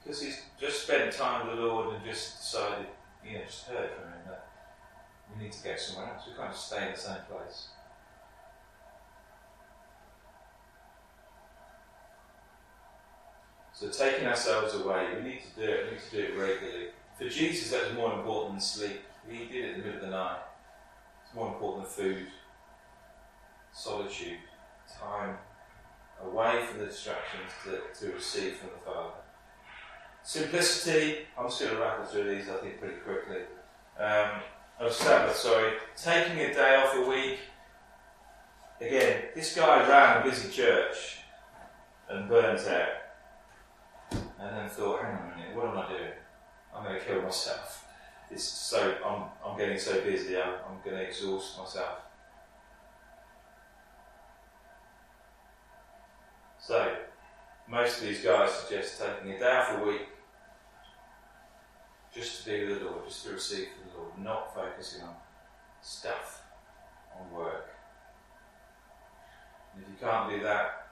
Because 0.03 0.21
he's 0.21 0.41
just 0.59 0.83
spent 0.83 1.13
time 1.13 1.47
with 1.47 1.57
the 1.57 1.61
Lord 1.61 1.95
and 1.95 2.03
just 2.03 2.39
decided, 2.39 2.87
you 3.25 3.37
know, 3.37 3.43
just 3.45 3.65
heard 3.67 3.91
from 3.91 4.05
him 4.05 4.19
that 4.27 4.47
we 5.31 5.43
need 5.43 5.51
to 5.51 5.63
go 5.63 5.75
somewhere 5.75 6.13
else. 6.13 6.23
We 6.27 6.35
can't 6.35 6.51
just 6.51 6.67
stay 6.67 6.87
in 6.87 6.91
the 6.93 6.97
same 6.97 7.17
place. 7.29 7.69
So 13.75 13.89
taking 13.89 14.25
ourselves 14.25 14.73
away, 14.73 15.07
we 15.17 15.29
need 15.29 15.41
to 15.41 15.61
do 15.61 15.69
it, 15.69 15.85
we 15.85 15.91
need 15.91 16.01
to 16.09 16.15
do 16.15 16.23
it 16.23 16.39
regularly. 16.39 16.87
For 17.17 17.27
Jesus, 17.27 17.71
that 17.71 17.87
was 17.87 17.93
more 17.93 18.13
important 18.13 18.53
than 18.53 18.61
sleep. 18.61 19.01
He 19.29 19.45
did 19.45 19.65
it 19.65 19.71
in 19.71 19.79
the 19.81 19.85
middle 19.85 19.95
of 19.95 20.01
the 20.01 20.11
night. 20.11 20.39
It's 21.25 21.35
more 21.35 21.49
important 21.49 21.83
than 21.83 21.91
food, 21.91 22.27
solitude, 23.73 24.37
time 24.97 25.35
away 26.23 26.65
from 26.65 26.79
the 26.79 26.85
distractions 26.85 27.51
to, 27.65 27.81
to 27.99 28.13
receive 28.13 28.55
from 28.55 28.69
the 28.69 28.85
Father. 28.85 29.13
Simplicity, 30.23 31.25
I'm 31.37 31.47
just 31.47 31.59
going 31.59 31.75
to 31.75 31.81
rattle 31.81 32.05
through 32.05 32.33
these, 32.33 32.47
I 32.47 32.55
think, 32.55 32.79
pretty 32.79 32.95
quickly. 32.95 33.41
Um, 33.99 34.41
oh, 34.79 34.89
Sabbath, 34.89 35.35
sorry. 35.35 35.73
Taking 35.97 36.39
a 36.39 36.53
day 36.53 36.75
off 36.77 36.95
a 36.95 37.09
week. 37.09 37.39
Again, 38.79 39.23
this 39.35 39.53
guy 39.53 39.87
ran 39.87 40.21
a 40.21 40.29
busy 40.29 40.49
church 40.49 41.17
and 42.09 42.29
burnt 42.29 42.65
out. 42.67 43.04
And 44.39 44.57
then 44.57 44.69
thought, 44.69 45.01
hang 45.01 45.15
on 45.15 45.31
a 45.31 45.37
minute, 45.37 45.55
what 45.55 45.67
am 45.67 45.77
I 45.77 45.89
doing? 45.89 46.11
I'm 46.75 46.83
going 46.83 46.99
to 46.99 47.05
kill 47.05 47.21
myself. 47.21 47.85
It's 48.29 48.43
so 48.43 48.95
I'm, 49.05 49.23
I'm 49.45 49.57
getting 49.57 49.79
so 49.79 50.01
busy. 50.01 50.37
I'm, 50.37 50.55
I'm 50.67 50.81
going 50.83 50.97
to 50.97 51.03
exhaust 51.03 51.57
myself. 51.57 51.99
So, 56.59 56.95
most 57.69 57.99
of 57.99 58.07
these 58.07 58.23
guys 58.23 58.51
suggest 58.51 58.99
taking 58.99 59.33
a 59.33 59.39
day 59.39 59.51
off 59.51 59.79
a 59.79 59.85
week 59.85 60.07
just 62.13 62.43
to 62.43 62.49
be 62.49 62.67
with 62.67 62.79
the 62.79 62.85
Lord, 62.85 63.05
just 63.07 63.25
to 63.25 63.33
receive 63.33 63.67
from 63.67 63.91
the 63.91 63.97
Lord, 63.97 64.17
not 64.19 64.55
focusing 64.55 65.03
on 65.03 65.15
stuff, 65.81 66.41
on 67.19 67.37
work. 67.37 67.69
And 69.73 69.83
if 69.83 69.89
you 69.89 69.95
can't 70.07 70.29
do 70.29 70.41
that, 70.43 70.87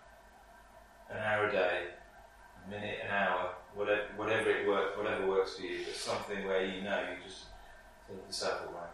an 1.10 1.18
hour 1.18 1.48
a 1.48 1.52
day, 1.52 1.84
minute, 2.70 3.00
an 3.06 3.12
hour, 3.12 3.52
whatever, 3.76 4.04
whatever 4.16 4.50
it 4.50 4.68
works, 4.68 4.98
whatever 4.98 5.28
works 5.28 5.56
for 5.56 5.64
you, 5.64 5.80
but 5.86 5.96
something 5.96 6.46
where 6.46 6.66
you 6.66 6.82
know 6.82 7.00
you 7.02 7.24
just 7.24 7.46
take 8.08 8.26
yourself 8.26 8.64
away. 8.68 8.88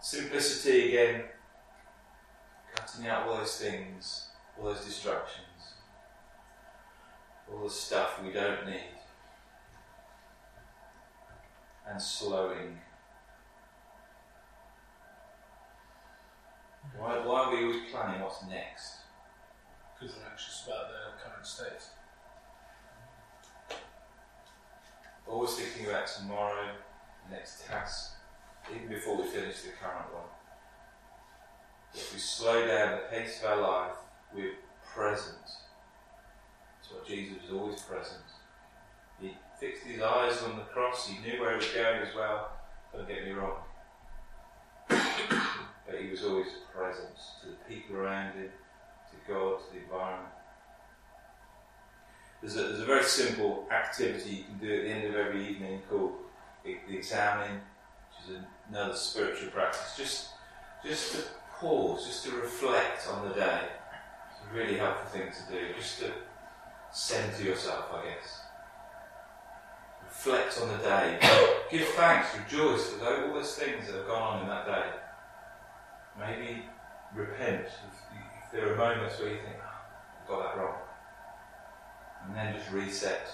Simplicity 0.00 0.88
again, 0.88 1.24
cutting 2.74 3.06
out 3.06 3.26
all 3.26 3.36
those 3.38 3.56
things, 3.58 4.28
all 4.58 4.66
those 4.66 4.84
distractions, 4.84 5.74
all 7.50 7.64
the 7.64 7.70
stuff 7.70 8.22
we 8.22 8.32
don't 8.32 8.66
need, 8.66 8.98
and 11.88 12.00
slowing. 12.00 12.78
Why, 16.96 17.18
why 17.24 17.44
are 17.44 17.52
we 17.52 17.64
always 17.64 17.90
planning 17.92 18.20
what's 18.22 18.44
next? 18.48 18.98
Because 19.98 20.16
we're 20.16 20.30
anxious 20.30 20.64
about 20.66 20.88
the 20.88 21.22
current 21.22 21.46
state. 21.46 21.97
Always 25.28 25.54
thinking 25.54 25.86
about 25.86 26.06
tomorrow, 26.06 26.72
the 27.28 27.36
next 27.36 27.66
task, 27.66 28.14
even 28.74 28.88
before 28.88 29.16
we 29.16 29.24
finish 29.24 29.60
the 29.60 29.70
current 29.70 30.12
one. 30.12 30.24
If 31.94 32.14
we 32.14 32.18
slow 32.18 32.66
down 32.66 32.92
the 32.92 33.16
pace 33.16 33.42
of 33.42 33.50
our 33.50 33.60
life, 33.60 33.96
we're 34.34 34.54
present. 34.94 35.36
That's 35.44 36.92
what 36.92 37.06
Jesus 37.06 37.42
was 37.42 37.60
always 37.60 37.80
present. 37.82 38.24
He 39.20 39.36
fixed 39.60 39.84
his 39.84 40.00
eyes 40.00 40.42
on 40.42 40.56
the 40.56 40.64
cross, 40.64 41.08
he 41.08 41.18
knew 41.18 41.40
where 41.40 41.50
he 41.50 41.56
was 41.56 41.68
going 41.74 42.02
as 42.02 42.14
well. 42.14 42.52
Don't 42.94 43.08
get 43.08 43.24
me 43.24 43.32
wrong. 43.32 43.58
but 44.88 46.00
he 46.00 46.10
was 46.10 46.24
always 46.24 46.48
present 46.74 47.14
to 47.42 47.48
the 47.48 47.56
people 47.68 47.96
around 47.96 48.34
him, 48.34 48.50
to 49.10 49.32
God, 49.32 49.58
to 49.58 49.74
the 49.74 49.82
environment. 49.82 50.32
There's 52.40 52.56
a, 52.56 52.62
there's 52.62 52.80
a 52.80 52.84
very 52.84 53.02
simple 53.02 53.66
activity 53.70 54.30
you 54.30 54.44
can 54.44 54.58
do 54.58 54.74
at 54.74 54.82
the 54.82 54.90
end 54.90 55.06
of 55.06 55.16
every 55.16 55.48
evening 55.48 55.82
called 55.90 56.12
the, 56.64 56.76
examen, 56.96 57.60
which 58.10 58.36
is 58.36 58.42
another 58.68 58.94
spiritual 58.94 59.50
practice. 59.50 59.94
Just, 59.96 60.28
just 60.84 61.12
to 61.12 61.22
pause, 61.58 62.06
just 62.06 62.24
to 62.26 62.30
reflect 62.32 63.08
on 63.08 63.28
the 63.28 63.34
day. 63.34 63.62
It's 64.30 64.50
a 64.50 64.56
really 64.56 64.78
helpful 64.78 65.08
thing 65.18 65.30
to 65.32 65.52
do, 65.52 65.74
just 65.76 65.98
to 66.00 66.12
centre 66.92 67.42
yourself, 67.42 67.86
I 67.92 68.04
guess. 68.04 68.40
Reflect 70.04 70.60
on 70.62 70.68
the 70.68 70.84
day. 70.84 71.18
Give 71.70 71.88
thanks, 71.88 72.28
rejoice 72.38 72.90
for 72.90 73.04
all 73.04 73.34
those 73.34 73.54
things 73.56 73.86
that 73.86 73.96
have 73.96 74.06
gone 74.06 74.36
on 74.36 74.42
in 74.42 74.48
that 74.48 74.66
day. 74.66 74.86
Maybe 76.20 76.62
repent 77.14 77.66
if, 77.66 77.72
if 78.44 78.52
there 78.52 78.72
are 78.72 78.76
moments 78.76 79.18
where 79.18 79.30
you 79.30 79.38
think, 79.38 79.56
oh, 79.60 80.24
I 80.24 80.28
got 80.28 80.56
that 80.56 80.62
wrong 80.62 80.74
and 82.26 82.36
then 82.36 82.54
just 82.54 82.70
reset. 82.70 83.28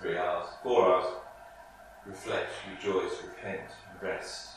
Three 0.00 0.16
hours, 0.18 0.48
four 0.62 0.84
hours. 0.84 1.06
Reflect, 2.04 2.50
rejoice, 2.74 3.12
repent, 3.22 3.60
rest. 4.02 4.48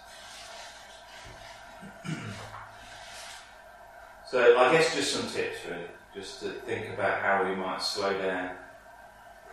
so 4.28 4.58
I 4.58 4.72
guess 4.72 4.96
just 4.96 5.14
some 5.14 5.30
tips 5.30 5.58
really, 5.70 5.84
just 6.16 6.40
to 6.40 6.50
think 6.50 6.96
about 6.96 7.22
how 7.22 7.48
we 7.48 7.56
might 7.56 7.80
slow 7.80 8.18
down 8.18 8.56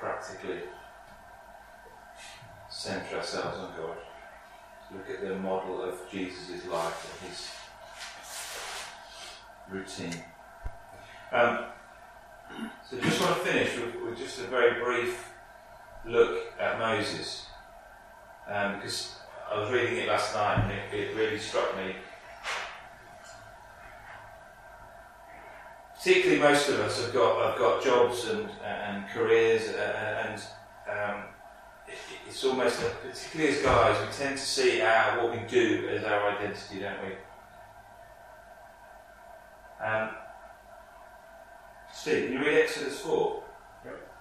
practically, 0.00 0.60
centre 2.70 3.16
ourselves 3.16 3.58
on 3.58 3.72
God. 3.76 3.98
Look 4.92 5.10
at 5.10 5.20
the 5.20 5.36
model 5.36 5.82
of 5.82 5.98
Jesus' 6.10 6.66
life 6.66 7.20
and 7.20 7.30
his 7.30 7.50
routine. 9.70 10.24
Um, 11.30 11.66
so 12.88 13.00
just 13.00 13.20
want 13.20 13.36
to 13.36 13.44
finish 13.44 13.76
with, 13.78 13.94
with 14.02 14.18
just 14.18 14.38
a 14.40 14.44
very 14.44 14.82
brief 14.82 15.28
look 16.06 16.52
at 16.58 16.78
Moses. 16.78 17.46
Um, 18.48 18.76
because 18.76 19.16
I 19.50 19.58
was 19.60 19.70
reading 19.70 19.98
it 19.98 20.08
last 20.08 20.34
night 20.34 20.58
and 20.64 20.72
it, 20.72 20.98
it 20.98 21.16
really 21.16 21.38
struck 21.38 21.76
me. 21.76 21.94
Particularly, 25.96 26.42
most 26.42 26.68
of 26.68 26.80
us 26.80 27.00
have 27.04 27.14
got 27.14 27.50
have 27.50 27.58
got 27.58 27.84
jobs 27.84 28.28
and 28.28 28.48
and 28.64 29.08
careers, 29.10 29.68
uh, 29.68 30.26
and 30.26 30.42
um, 30.90 31.22
it, 31.86 31.94
it's 32.26 32.44
almost 32.44 32.80
particularly 33.02 33.56
as 33.56 33.62
guys, 33.62 34.00
we 34.00 34.12
tend 34.12 34.36
to 34.36 34.44
see 34.44 34.80
our 34.80 35.22
what 35.22 35.30
we 35.30 35.46
do 35.46 35.88
as 35.90 36.02
our 36.02 36.30
identity, 36.30 36.80
don't 36.80 36.98
we? 37.06 37.14
Um, 39.86 40.10
Steve, 42.02 42.24
can 42.24 42.32
you 42.32 42.38
read 42.40 42.62
Exodus 42.62 42.98
4? 42.98 43.42
Yep. 43.84 44.12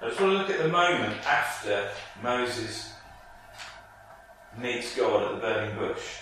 I 0.00 0.08
just 0.10 0.20
want 0.20 0.32
to 0.32 0.38
look 0.38 0.50
at 0.50 0.62
the 0.62 0.68
moment 0.68 1.16
after 1.26 1.88
Moses 2.22 2.92
meets 4.56 4.96
God 4.96 5.24
at 5.24 5.34
the 5.34 5.40
burning 5.40 5.76
bush. 5.76 6.18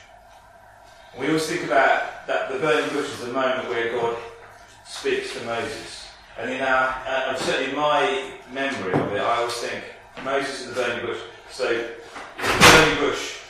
We 1.20 1.26
always 1.26 1.46
think 1.46 1.64
about 1.64 2.26
that 2.26 2.50
the 2.50 2.58
burning 2.58 2.88
bush 2.88 3.04
is 3.04 3.20
the 3.20 3.34
moment 3.34 3.68
where 3.68 3.92
God 4.00 4.16
speaks 4.86 5.38
to 5.38 5.44
Moses. 5.44 6.06
And 6.38 6.50
in 6.50 6.62
our, 6.62 6.88
uh, 7.06 7.24
and 7.28 7.38
certainly 7.38 7.72
in 7.72 7.76
my 7.76 8.32
memory 8.50 8.94
of 8.94 9.12
it, 9.12 9.20
I 9.20 9.36
always 9.36 9.52
think 9.52 9.84
Moses 10.24 10.62
in 10.62 10.68
the 10.70 10.74
burning 10.74 11.04
bush. 11.04 11.20
So, 11.50 11.68
the 11.68 12.68
burning 12.72 12.98
bush, 13.00 13.40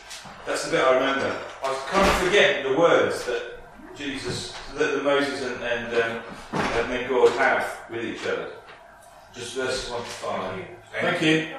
that's 0.45 0.65
the 0.65 0.73
bit 0.73 0.85
I 0.85 0.95
remember. 0.95 1.39
I 1.63 1.87
kind 1.87 2.05
of 2.05 2.15
forgetting 2.15 2.73
the 2.73 2.77
words 2.77 3.25
that 3.27 3.61
Jesus, 3.95 4.56
that 4.75 4.97
the 4.97 5.03
Moses 5.03 5.43
and, 5.43 5.63
and, 5.63 5.95
um, 5.95 6.23
and 6.53 6.91
then 6.91 7.09
God 7.09 7.31
have 7.39 7.79
with 7.91 8.05
each 8.05 8.27
other. 8.27 8.51
Just 9.35 9.55
verses 9.55 9.91
1 9.91 10.01
to 10.01 10.07
5. 10.07 10.65
Thank 11.01 11.23
you. 11.23 11.55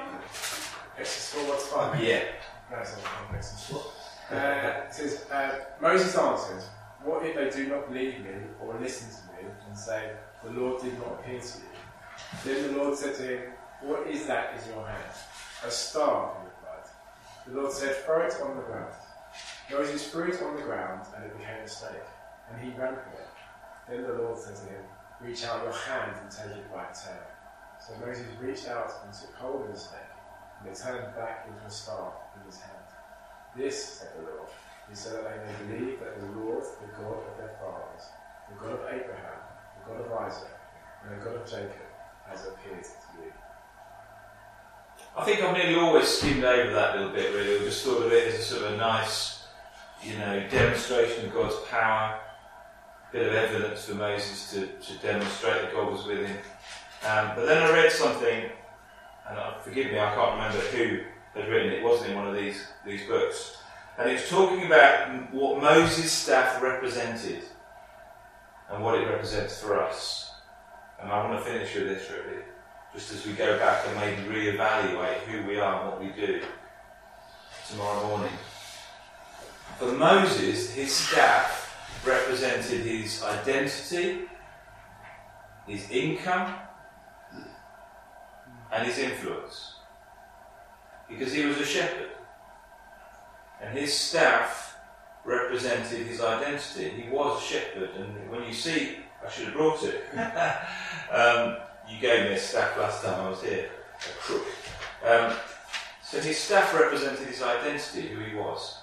Exodus 0.98 1.34
4, 1.34 1.44
what's 1.50 1.68
5? 1.68 2.04
Yeah. 2.04 2.24
No, 2.72 2.78
it's 2.80 2.92
not 2.92 3.02
from 3.02 3.36
Exodus 3.36 3.70
4. 3.70 4.38
Uh, 4.38 4.86
it 4.88 4.94
says, 4.94 5.30
uh, 5.32 5.60
Moses 5.82 6.16
answered, 6.18 6.64
What 7.04 7.26
if 7.26 7.36
they 7.36 7.64
do 7.64 7.70
not 7.70 7.88
believe 7.88 8.20
me 8.20 8.32
or 8.60 8.76
listen 8.80 9.10
to 9.10 9.44
me 9.44 9.50
and 9.68 9.78
say, 9.78 10.12
The 10.44 10.52
Lord 10.52 10.82
did 10.82 10.98
not 11.00 11.20
appear 11.20 11.40
to 11.40 11.58
you? 11.60 11.64
Then 12.44 12.74
the 12.74 12.84
Lord 12.84 12.98
said 12.98 13.16
to 13.16 13.24
him, 13.24 13.42
What 13.82 14.08
is 14.08 14.26
that 14.28 14.60
in 14.62 14.74
your 14.74 14.86
hand? 14.86 15.14
A 15.66 15.72
star, 15.72 16.36
he 16.42 16.48
replied. 16.48 16.90
The 17.48 17.62
Lord 17.62 17.72
said, 17.72 17.96
Throw 18.06 18.26
it 18.26 18.36
on 18.42 18.58
the 18.58 18.64
ground. 18.64 18.94
Moses 19.72 20.10
threw 20.12 20.32
it 20.32 20.42
on 20.42 20.56
the 20.56 20.62
ground 20.62 21.06
and 21.16 21.26
it 21.26 21.38
became 21.38 21.60
a 21.64 21.68
snake, 21.68 21.92
and 22.50 22.62
he 22.62 22.70
ran 22.78 22.96
from 22.96 23.14
it. 23.14 23.30
Then 23.90 24.04
the 24.04 24.22
Lord 24.24 24.38
said 24.38 24.56
to 24.56 24.64
him, 24.64 24.84
Reach 25.22 25.44
out 25.46 25.64
your 25.64 25.74
hand 25.74 26.14
and 26.22 26.30
take 26.30 26.58
it 26.58 26.72
by 26.72 26.86
its 26.86 27.04
tail. 27.04 27.26
So 27.80 27.94
Moses 28.06 28.28
reached 28.40 28.68
out 28.68 28.92
and 29.04 29.14
took 29.14 29.34
hold 29.36 29.66
of 29.66 29.74
the 29.74 29.80
snake, 29.80 30.14
and 30.60 30.70
it 30.70 30.76
turned 30.76 31.16
back 31.16 31.48
into 31.48 31.66
a 31.66 31.70
staff 31.70 32.14
in 32.36 32.46
his 32.46 32.60
hand. 32.60 32.86
This, 33.56 33.84
said 33.84 34.10
the 34.18 34.24
Lord, 34.24 34.50
is 34.92 35.00
so 35.00 35.12
that 35.12 35.24
they 35.24 35.46
may 35.46 35.78
believe 35.78 36.00
that 36.00 36.20
the 36.20 36.28
Lord, 36.40 36.64
the 36.64 36.88
God 37.02 37.18
of 37.18 37.38
their 37.38 37.56
fathers, 37.60 38.06
the 38.50 38.56
God 38.56 38.74
of 38.74 38.86
Abraham, 38.86 39.42
the 39.80 39.92
God 39.92 40.06
of 40.06 40.12
Isaac, 40.12 40.52
and 41.04 41.20
the 41.20 41.26
God 41.26 41.36
of 41.36 41.46
Jacob, 41.50 41.88
has 42.30 42.46
appeared 42.46 42.84
to 42.84 43.24
you. 43.24 43.32
I 45.16 45.24
think 45.24 45.42
I've 45.42 45.58
nearly 45.58 45.76
always 45.76 46.08
skimmed 46.08 46.44
over 46.44 46.74
that 46.74 46.98
little 46.98 47.14
bit, 47.14 47.34
really, 47.34 47.56
or 47.56 47.60
just 47.60 47.84
thought 47.84 48.06
of 48.06 48.12
it 48.12 48.34
as 48.34 48.40
a 48.40 48.44
sort 48.44 48.64
of 48.64 48.74
a 48.74 48.78
nice, 48.78 49.48
you 50.04 50.18
know, 50.18 50.48
demonstration 50.50 51.26
of 51.26 51.34
God's 51.34 51.56
power, 51.70 52.20
bit 53.12 53.28
of 53.28 53.34
evidence 53.34 53.86
for 53.86 53.96
Moses 53.96 54.52
to, 54.52 54.68
to 54.68 55.02
demonstrate 55.02 55.62
that 55.62 55.74
God 55.74 55.92
was 55.92 56.06
with 56.06 56.26
him. 56.26 56.38
Um, 57.08 57.32
but 57.36 57.46
then 57.46 57.64
I 57.64 57.72
read 57.72 57.92
something, 57.92 58.50
and 59.30 59.38
uh, 59.38 59.58
forgive 59.60 59.92
me, 59.92 60.00
I 60.00 60.14
can't 60.14 60.34
remember 60.34 60.60
who 60.60 61.40
had 61.40 61.50
written 61.50 61.72
it. 61.72 61.80
It 61.80 61.84
wasn't 61.84 62.12
in 62.12 62.18
one 62.18 62.28
of 62.28 62.36
these 62.36 62.68
these 62.86 63.06
books, 63.08 63.58
and 63.98 64.10
it 64.10 64.14
was 64.14 64.30
talking 64.30 64.66
about 64.66 65.34
what 65.34 65.62
Moses' 65.62 66.12
staff 66.12 66.62
represented 66.62 67.44
and 68.70 68.84
what 68.84 68.96
it 68.96 69.08
represents 69.08 69.62
for 69.62 69.82
us. 69.82 70.32
And 71.00 71.12
I 71.12 71.24
want 71.24 71.44
to 71.44 71.50
finish 71.50 71.76
with 71.76 71.88
this 71.88 72.10
really, 72.10 72.42
just 72.94 73.14
as 73.14 73.26
we 73.26 73.34
go 73.34 73.58
back 73.60 73.86
and 73.88 73.96
maybe 73.98 74.28
re-evaluate 74.28 75.18
who 75.20 75.46
we 75.48 75.60
are 75.60 75.82
and 75.82 75.90
what 75.92 76.00
we 76.00 76.10
do 76.10 76.42
tomorrow 77.70 78.08
morning. 78.08 78.34
For 79.78 79.92
Moses, 79.92 80.72
his 80.72 80.92
staff 80.92 81.57
represented 82.06 82.82
his 82.82 83.24
identity, 83.24 84.26
his 85.66 85.90
income, 85.90 86.54
and 88.72 88.88
his 88.88 88.98
influence. 88.98 89.76
Because 91.10 91.32
he 91.32 91.46
was 91.46 91.58
a 91.58 91.66
shepherd. 91.66 92.10
And 93.62 93.78
his 93.78 93.94
staff 93.94 94.76
represented 95.26 96.06
his 96.06 96.22
identity. 96.22 96.90
He 97.02 97.10
was 97.10 97.42
a 97.42 97.46
shepherd. 97.46 97.90
And 97.98 98.30
when 98.30 98.44
you 98.44 98.54
see, 98.54 98.98
I 99.26 99.30
should 99.30 99.46
have 99.46 99.54
brought 99.54 99.84
it. 99.84 100.04
um, 101.12 101.58
you 101.90 102.00
gave 102.00 102.30
me 102.30 102.36
a 102.36 102.40
staff 102.40 102.78
last 102.78 103.04
time 103.04 103.20
I 103.20 103.30
was 103.30 103.42
here, 103.42 103.70
a 103.98 104.22
crook. 104.22 104.46
Um, 105.06 105.34
so 106.04 106.20
his 106.20 106.38
staff 106.38 106.74
represented 106.74 107.28
his 107.28 107.42
identity, 107.42 108.08
who 108.08 108.20
he 108.20 108.36
was. 108.36 108.78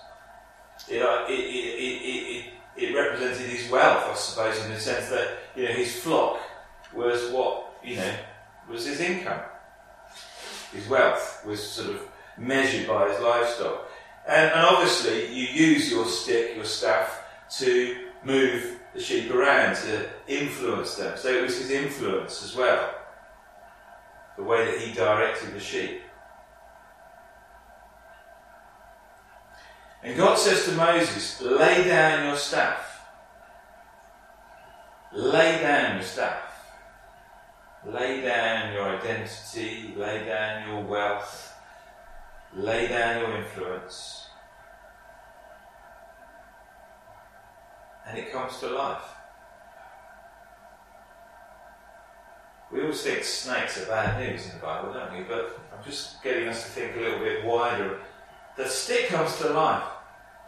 It, 0.88 1.02
uh, 1.02 1.24
it, 1.28 1.32
it, 1.32 2.46
it, 2.46 2.52
it, 2.76 2.94
represented 2.94 3.46
his 3.48 3.70
wealth, 3.70 4.04
I 4.10 4.14
suppose, 4.14 4.64
in 4.64 4.70
the 4.72 4.80
sense 4.80 5.08
that 5.10 5.38
you 5.54 5.64
know 5.64 5.72
his 5.72 5.94
flock 6.00 6.40
was 6.92 7.30
what 7.30 7.78
you 7.84 7.96
know 7.96 8.14
was 8.68 8.86
his 8.86 9.00
income. 9.00 9.40
His 10.72 10.88
wealth 10.88 11.44
was 11.46 11.62
sort 11.62 11.90
of 11.90 12.02
measured 12.36 12.88
by 12.88 13.08
his 13.10 13.20
livestock, 13.20 13.88
and, 14.26 14.50
and 14.52 14.60
obviously 14.60 15.32
you 15.32 15.46
use 15.46 15.90
your 15.90 16.06
stick, 16.06 16.56
your 16.56 16.64
staff, 16.64 17.22
to 17.58 17.96
move 18.24 18.78
the 18.94 19.00
sheep 19.00 19.30
around, 19.32 19.76
to 19.76 20.08
influence 20.26 20.94
them. 20.94 21.16
So 21.16 21.28
it 21.28 21.42
was 21.42 21.58
his 21.58 21.70
influence 21.70 22.42
as 22.42 22.56
well, 22.56 22.94
the 24.36 24.42
way 24.42 24.64
that 24.64 24.80
he 24.80 24.92
directed 24.92 25.54
the 25.54 25.60
sheep. 25.60 26.00
And 30.04 30.18
God 30.18 30.36
says 30.38 30.66
to 30.66 30.72
Moses, 30.72 31.40
lay 31.40 31.84
down 31.84 32.26
your 32.26 32.36
staff. 32.36 33.00
Lay 35.14 35.62
down 35.62 35.94
your 35.94 36.04
staff. 36.04 36.42
Lay 37.86 38.20
down 38.20 38.74
your 38.74 38.98
identity, 38.98 39.94
lay 39.96 40.24
down 40.26 40.68
your 40.68 40.82
wealth, 40.82 41.54
lay 42.54 42.88
down 42.88 43.20
your 43.20 43.36
influence. 43.38 44.26
And 48.06 48.18
it 48.18 48.30
comes 48.30 48.58
to 48.60 48.68
life. 48.68 49.02
We 52.72 52.82
always 52.82 53.02
think 53.02 53.22
snakes 53.22 53.82
are 53.82 53.86
bad 53.86 54.18
news 54.20 54.46
in 54.46 54.52
the 54.52 54.62
Bible, 54.62 54.92
don't 54.92 55.12
we? 55.12 55.22
But 55.22 55.58
I'm 55.72 55.84
just 55.84 56.22
getting 56.22 56.48
us 56.48 56.64
to 56.64 56.70
think 56.70 56.96
a 56.96 57.00
little 57.00 57.20
bit 57.20 57.44
wider. 57.44 58.00
The 58.56 58.66
stick 58.68 59.08
comes 59.08 59.36
to 59.38 59.50
life. 59.50 59.84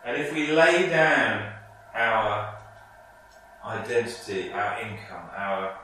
And 0.06 0.22
if 0.22 0.32
we 0.32 0.52
lay 0.52 0.88
down 0.88 1.52
our 1.92 2.56
identity, 3.64 4.52
our 4.52 4.80
income, 4.80 5.28
our 5.36 5.76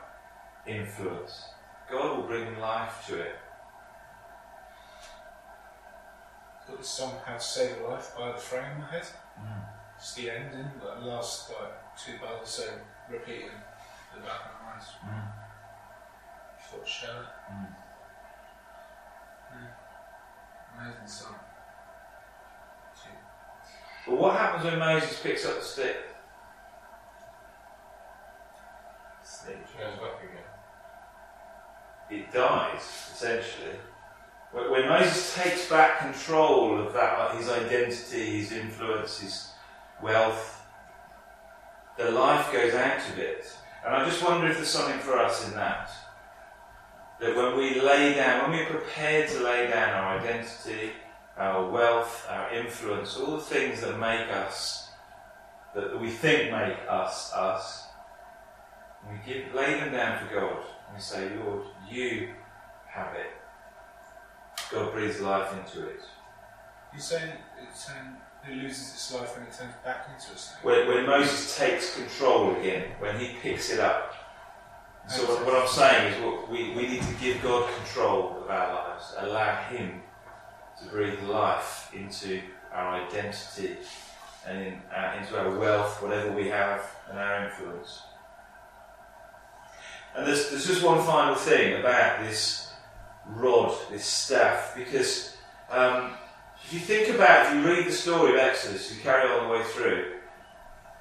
influence, 0.65 1.49
God 1.91 2.17
will 2.17 2.27
bring 2.27 2.57
life 2.57 3.05
to 3.07 3.19
it. 3.19 3.35
Got 6.65 6.77
the 6.77 6.83
song 6.85 7.15
How 7.25 7.33
to 7.33 7.39
Save 7.41 7.81
a 7.81 7.87
Life 7.89 8.15
by 8.17 8.31
the 8.31 8.37
Fray 8.37 8.63
in 8.73 8.79
my 8.79 8.87
head. 8.87 9.05
It's 9.97 10.13
the 10.13 10.29
ending, 10.29 10.71
but 10.79 11.01
the 11.01 11.05
last 11.05 11.49
like 11.49 11.97
two 11.97 12.13
bars 12.19 12.47
so 12.47 12.63
repeating 13.09 13.49
the 14.15 14.21
background 14.21 14.77
noise. 14.77 14.87
Mm. 15.05 15.31
Thought 16.71 16.87
share 16.87 17.09
it. 17.09 17.27
Mm. 17.51 17.75
Amazing 20.79 21.07
song. 21.07 21.35
Two. 24.05 24.11
But 24.11 24.19
what 24.19 24.37
happens 24.37 24.65
when 24.65 24.79
Moses 24.79 25.19
picks 25.21 25.45
up 25.45 25.59
the 25.59 25.65
stick? 25.65 25.97
It 29.47 29.57
goes 29.77 29.99
back 29.99 30.23
again. 30.23 30.43
It 32.09 32.31
dies, 32.31 33.09
essentially. 33.13 33.75
When 34.51 34.71
when 34.71 34.87
Moses 34.87 35.35
takes 35.35 35.69
back 35.69 35.99
control 35.99 36.79
of 36.79 36.93
that, 36.93 37.35
his 37.35 37.49
identity, 37.49 38.39
his 38.39 38.51
influence, 38.51 39.19
his 39.19 39.49
wealth, 40.01 40.61
the 41.97 42.11
life 42.11 42.51
goes 42.53 42.73
out 42.73 43.09
of 43.09 43.19
it. 43.19 43.51
And 43.85 43.95
I 43.95 44.05
just 44.05 44.23
wonder 44.23 44.47
if 44.47 44.57
there's 44.57 44.69
something 44.69 44.99
for 44.99 45.17
us 45.17 45.47
in 45.47 45.55
that. 45.55 45.89
That 47.19 47.35
when 47.35 47.57
we 47.57 47.81
lay 47.81 48.13
down, 48.13 48.49
when 48.49 48.59
we're 48.59 48.69
prepared 48.69 49.29
to 49.29 49.43
lay 49.43 49.67
down 49.67 49.89
our 49.89 50.19
identity, 50.19 50.91
our 51.37 51.69
wealth, 51.69 52.27
our 52.29 52.53
influence, 52.53 53.17
all 53.17 53.37
the 53.37 53.41
things 53.41 53.81
that 53.81 53.99
make 53.99 54.29
us, 54.29 54.89
that 55.75 55.99
we 55.99 56.09
think 56.09 56.51
make 56.51 56.77
us 56.87 57.33
us, 57.33 57.87
we 59.09 59.33
give, 59.33 59.53
lay 59.53 59.73
them 59.73 59.91
down 59.91 60.25
for 60.25 60.33
God 60.33 60.63
and 60.87 60.95
we 60.95 61.01
say, 61.01 61.29
Lord, 61.43 61.63
you 61.89 62.29
have 62.87 63.15
it. 63.15 63.31
God 64.71 64.93
breathes 64.93 65.19
life 65.19 65.53
into 65.53 65.87
it. 65.87 66.01
You're 66.93 67.01
saying 67.01 67.31
it's 67.61 67.85
saying 67.85 68.15
it 68.49 68.57
loses 68.57 68.93
its 68.93 69.13
life 69.13 69.35
when 69.37 69.47
it 69.47 69.53
turns 69.53 69.73
back 69.83 70.07
into 70.13 70.37
snake? 70.37 70.63
When, 70.63 70.87
when 70.87 71.05
Moses 71.05 71.57
takes 71.57 71.95
control 71.95 72.55
again, 72.55 72.91
when 72.99 73.19
he 73.19 73.35
picks 73.41 73.71
it 73.71 73.79
up. 73.79 74.15
So 75.07 75.23
what, 75.25 75.45
what 75.45 75.55
I'm 75.55 75.67
saying 75.67 76.13
is 76.13 76.23
what 76.23 76.49
we, 76.49 76.73
we 76.73 76.87
need 76.87 77.01
to 77.01 77.13
give 77.19 77.41
God 77.41 77.69
control 77.77 78.37
of 78.41 78.49
our 78.49 78.73
lives, 78.73 79.13
allow 79.17 79.63
him 79.63 80.01
to 80.83 80.89
breathe 80.89 81.21
life 81.23 81.91
into 81.93 82.41
our 82.71 83.01
identity 83.01 83.77
and 84.47 84.57
in, 84.67 84.73
uh, 84.95 85.17
into 85.19 85.39
our 85.39 85.57
wealth, 85.57 86.01
whatever 86.01 86.31
we 86.31 86.49
have, 86.49 86.81
and 87.09 87.17
our 87.19 87.45
influence. 87.45 88.01
And 90.15 90.27
there's, 90.27 90.49
there's 90.49 90.67
just 90.67 90.83
one 90.83 91.03
final 91.05 91.35
thing 91.35 91.79
about 91.79 92.23
this 92.23 92.71
rod, 93.27 93.75
this 93.89 94.05
staff, 94.05 94.73
because 94.75 95.35
um, 95.71 96.11
If 96.65 96.73
you 96.73 96.79
think 96.79 97.13
about, 97.15 97.47
if 97.47 97.53
you 97.53 97.69
read 97.69 97.85
the 97.85 97.91
story 97.91 98.33
of 98.33 98.39
Exodus, 98.39 98.93
you 98.93 99.01
carry 99.01 99.29
on 99.29 99.47
the 99.47 99.53
way 99.53 99.63
through, 99.63 100.13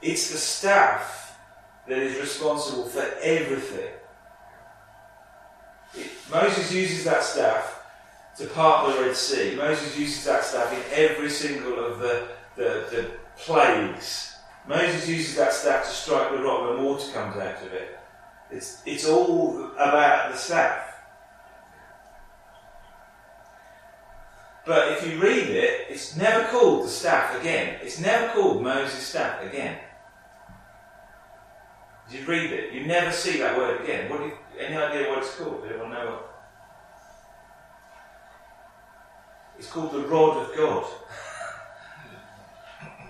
it's 0.01 0.31
the 0.31 0.39
staff 0.39 1.39
that 1.89 1.99
is 1.99 2.19
responsible 2.19 2.85
for 2.85 3.07
everything. 3.23 3.93
It, 5.95 6.11
Moses 6.31 6.73
uses 6.73 7.05
that 7.05 7.23
staff 7.23 7.82
to 8.39 8.47
part 8.49 8.95
the 8.95 9.03
Red 9.03 9.17
Sea. 9.17 9.55
Moses 9.57 9.99
uses 9.99 10.25
that 10.25 10.45
staff 10.45 10.73
in 10.73 10.83
every 10.93 11.31
single 11.31 11.85
of 11.85 11.99
the, 11.99 12.29
the, 12.57 12.87
the 12.91 13.11
plagues. 13.37 14.37
Moses 14.67 15.09
uses 15.09 15.37
that 15.37 15.53
staff 15.53 15.85
to 15.85 15.91
strike 15.91 16.31
the 16.31 16.43
rock 16.43 16.71
when 16.71 16.85
water 16.85 17.11
comes 17.13 17.37
out 17.37 17.63
of 17.63 17.73
it. 17.73 17.99
It's, 18.51 18.83
it's 18.87 19.07
all 19.09 19.71
about 19.75 20.33
the 20.33 20.39
staff. 20.39 20.89
But 24.65 24.93
if 24.93 25.07
you 25.07 25.21
read 25.21 25.49
it, 25.49 25.87
it's 25.91 26.17
never 26.17 26.47
called 26.49 26.85
the 26.85 26.89
staff 26.89 27.39
again. 27.41 27.79
It's 27.83 27.99
never 27.99 28.33
called 28.33 28.63
Moses' 28.63 29.07
staff 29.07 29.43
again. 29.43 29.79
Did 32.11 32.21
you 32.21 32.27
read 32.27 32.53
it, 32.53 32.73
you 32.73 32.87
never 32.87 33.11
see 33.11 33.39
that 33.39 33.57
word 33.57 33.81
again. 33.81 34.09
What 34.11 34.21
do 34.21 34.27
you, 34.27 34.33
any 34.59 34.77
idea 34.77 35.09
what 35.09 35.19
it's 35.19 35.35
called? 35.35 35.65
Anyone 35.67 35.91
know 35.91 36.07
what? 36.11 36.32
It's 39.63 39.71
called 39.71 39.93
the 39.93 40.01
rod 40.01 40.39
of 40.39 40.57
God. 40.57 40.85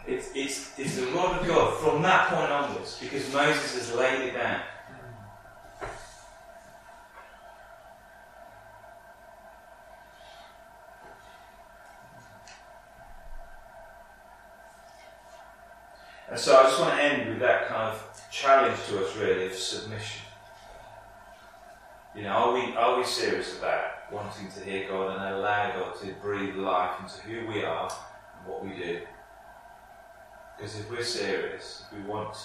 It's, 0.06 0.28
it's, 0.34 0.78
it's 0.78 0.96
the 0.96 1.06
rod 1.06 1.40
of 1.40 1.46
God 1.46 1.78
from 1.78 2.02
that 2.02 2.28
point 2.28 2.52
onwards 2.52 2.98
because 3.00 3.32
Moses 3.32 3.74
has 3.74 3.94
laid 3.94 4.28
it 4.28 4.34
down. 4.34 4.60
And 16.28 16.38
so 16.38 16.58
I 16.58 16.64
just 16.64 16.78
want 16.78 16.94
to 16.96 17.02
end 17.02 17.30
with 17.30 17.38
that 17.38 17.68
kind 17.68 17.96
of 17.96 18.20
challenge 18.30 18.78
to 18.88 19.06
us, 19.06 19.16
really, 19.16 19.46
of 19.46 19.54
submission. 19.54 20.26
You 22.14 22.24
know, 22.24 22.28
are 22.28 22.52
we, 22.52 22.76
are 22.76 22.98
we 22.98 23.04
serious 23.04 23.58
about 23.58 23.91
wanting 24.12 24.50
to 24.52 24.60
hear 24.60 24.88
God 24.88 25.16
and 25.16 25.34
allow 25.34 25.72
God 25.72 25.96
to 26.00 26.12
breathe 26.20 26.56
life 26.56 27.00
into 27.00 27.20
who 27.22 27.46
we 27.46 27.64
are 27.64 27.90
and 28.38 28.46
what 28.46 28.62
we 28.62 28.76
do? 28.76 29.00
Because 30.56 30.78
if 30.78 30.90
we're 30.90 31.02
serious, 31.02 31.84
if 31.86 31.98
we 31.98 32.04
want 32.04 32.36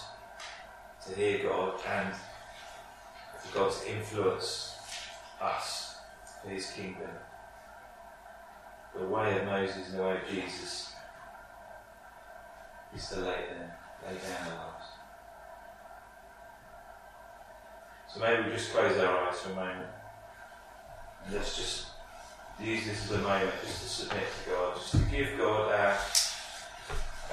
to 1.06 1.16
hear 1.16 1.44
God 1.44 1.80
and 1.88 2.14
for 3.42 3.58
God 3.60 3.72
to 3.72 3.92
influence 3.92 4.78
us 5.42 5.98
for 6.42 6.50
His 6.50 6.72
kingdom, 6.72 7.10
the 8.98 9.06
way 9.06 9.38
of 9.38 9.46
Moses 9.46 9.90
and 9.90 10.00
the 10.00 10.04
way 10.04 10.18
of 10.18 10.28
Jesus 10.28 10.94
is 12.96 13.10
to 13.10 13.18
lay 13.18 13.24
down, 13.26 13.72
lay 14.08 14.18
down 14.18 14.52
our 14.52 14.58
lives. 14.58 14.86
So 18.08 18.22
maybe 18.22 18.50
we 18.50 18.56
just 18.56 18.72
close 18.72 18.98
our 18.98 19.28
eyes 19.28 19.40
for 19.42 19.52
a 19.52 19.56
moment 19.56 19.90
let's 21.32 21.58
just 21.58 21.88
use 22.60 22.86
this 22.86 23.06
as 23.06 23.12
a 23.12 23.22
moment 23.22 23.52
just 23.64 23.82
to 23.82 23.90
submit 23.90 24.24
to 24.44 24.50
God, 24.50 24.76
just 24.76 24.92
to 24.92 24.98
give 25.12 25.38
God 25.38 25.72
our, 25.72 25.98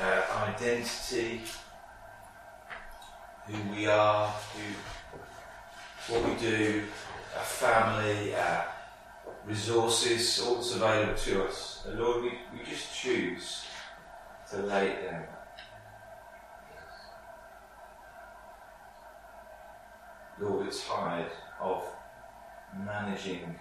our 0.01 0.49
identity, 0.49 1.43
who 3.47 3.75
we 3.75 3.87
are, 3.87 4.29
who, 4.29 6.13
what 6.15 6.29
we 6.29 6.41
do, 6.41 6.83
our 7.37 7.45
family, 7.45 8.35
our 8.35 8.67
resources, 9.47 10.41
all 10.41 10.57
that's 10.57 10.75
available 10.75 11.15
to 11.15 11.45
us. 11.45 11.85
And 11.87 12.01
Lord, 12.01 12.23
we, 12.23 12.31
we 12.53 12.65
just 12.69 12.95
choose 12.95 13.65
to 14.51 14.59
lay 14.59 14.89
it 14.89 15.11
down. 15.11 15.25
Lord, 20.41 20.67
we're 20.67 20.73
tired 20.73 21.31
of 21.61 21.85
managing 22.85 23.55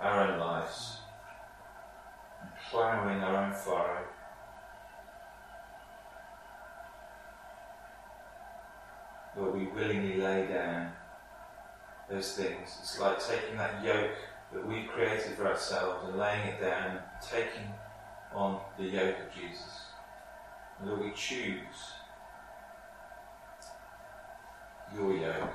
our 0.00 0.28
own 0.28 0.38
lives 0.40 0.98
and 2.40 2.50
ploughing 2.70 3.22
our 3.22 3.44
own 3.44 3.52
furrow. 3.52 4.04
Lord, 9.36 9.54
we 9.54 9.66
willingly 9.66 10.16
lay 10.16 10.46
down 10.46 10.92
those 12.08 12.34
things. 12.34 12.76
It's 12.80 12.98
like 12.98 13.24
taking 13.24 13.56
that 13.58 13.84
yoke 13.84 14.16
that 14.52 14.66
we've 14.66 14.88
created 14.88 15.36
for 15.36 15.46
ourselves 15.46 16.08
and 16.08 16.18
laying 16.18 16.48
it 16.48 16.60
down, 16.60 16.98
taking 17.22 17.72
on 18.34 18.60
the 18.78 18.84
yoke 18.84 19.16
of 19.18 19.34
Jesus. 19.34 19.86
And 20.78 20.88
Lord, 20.88 21.02
we 21.02 21.12
choose 21.12 21.94
your 24.94 25.14
yoke. 25.16 25.54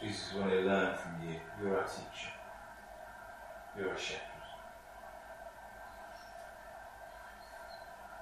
Jesus, 0.00 0.25
we 0.25 0.25
want 0.40 0.50
to 0.50 0.60
learn 0.60 0.96
from 0.96 1.26
you. 1.26 1.36
You're 1.62 1.78
our 1.78 1.84
teacher. 1.84 2.32
You're 3.76 3.90
our 3.90 3.98
shepherd. 3.98 4.22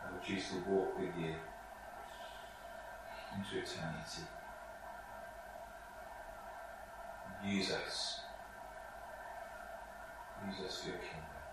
And 0.07 0.15
we 0.15 0.27
choose 0.27 0.49
to 0.51 0.71
walk 0.71 0.99
with 0.99 1.11
you 1.19 1.35
into 3.37 3.59
eternity. 3.59 4.23
Use 7.45 7.73
us. 7.73 8.21
Use 10.47 10.67
us 10.67 10.81
for 10.81 10.89
your 10.89 10.99
kingdom. 10.99 11.44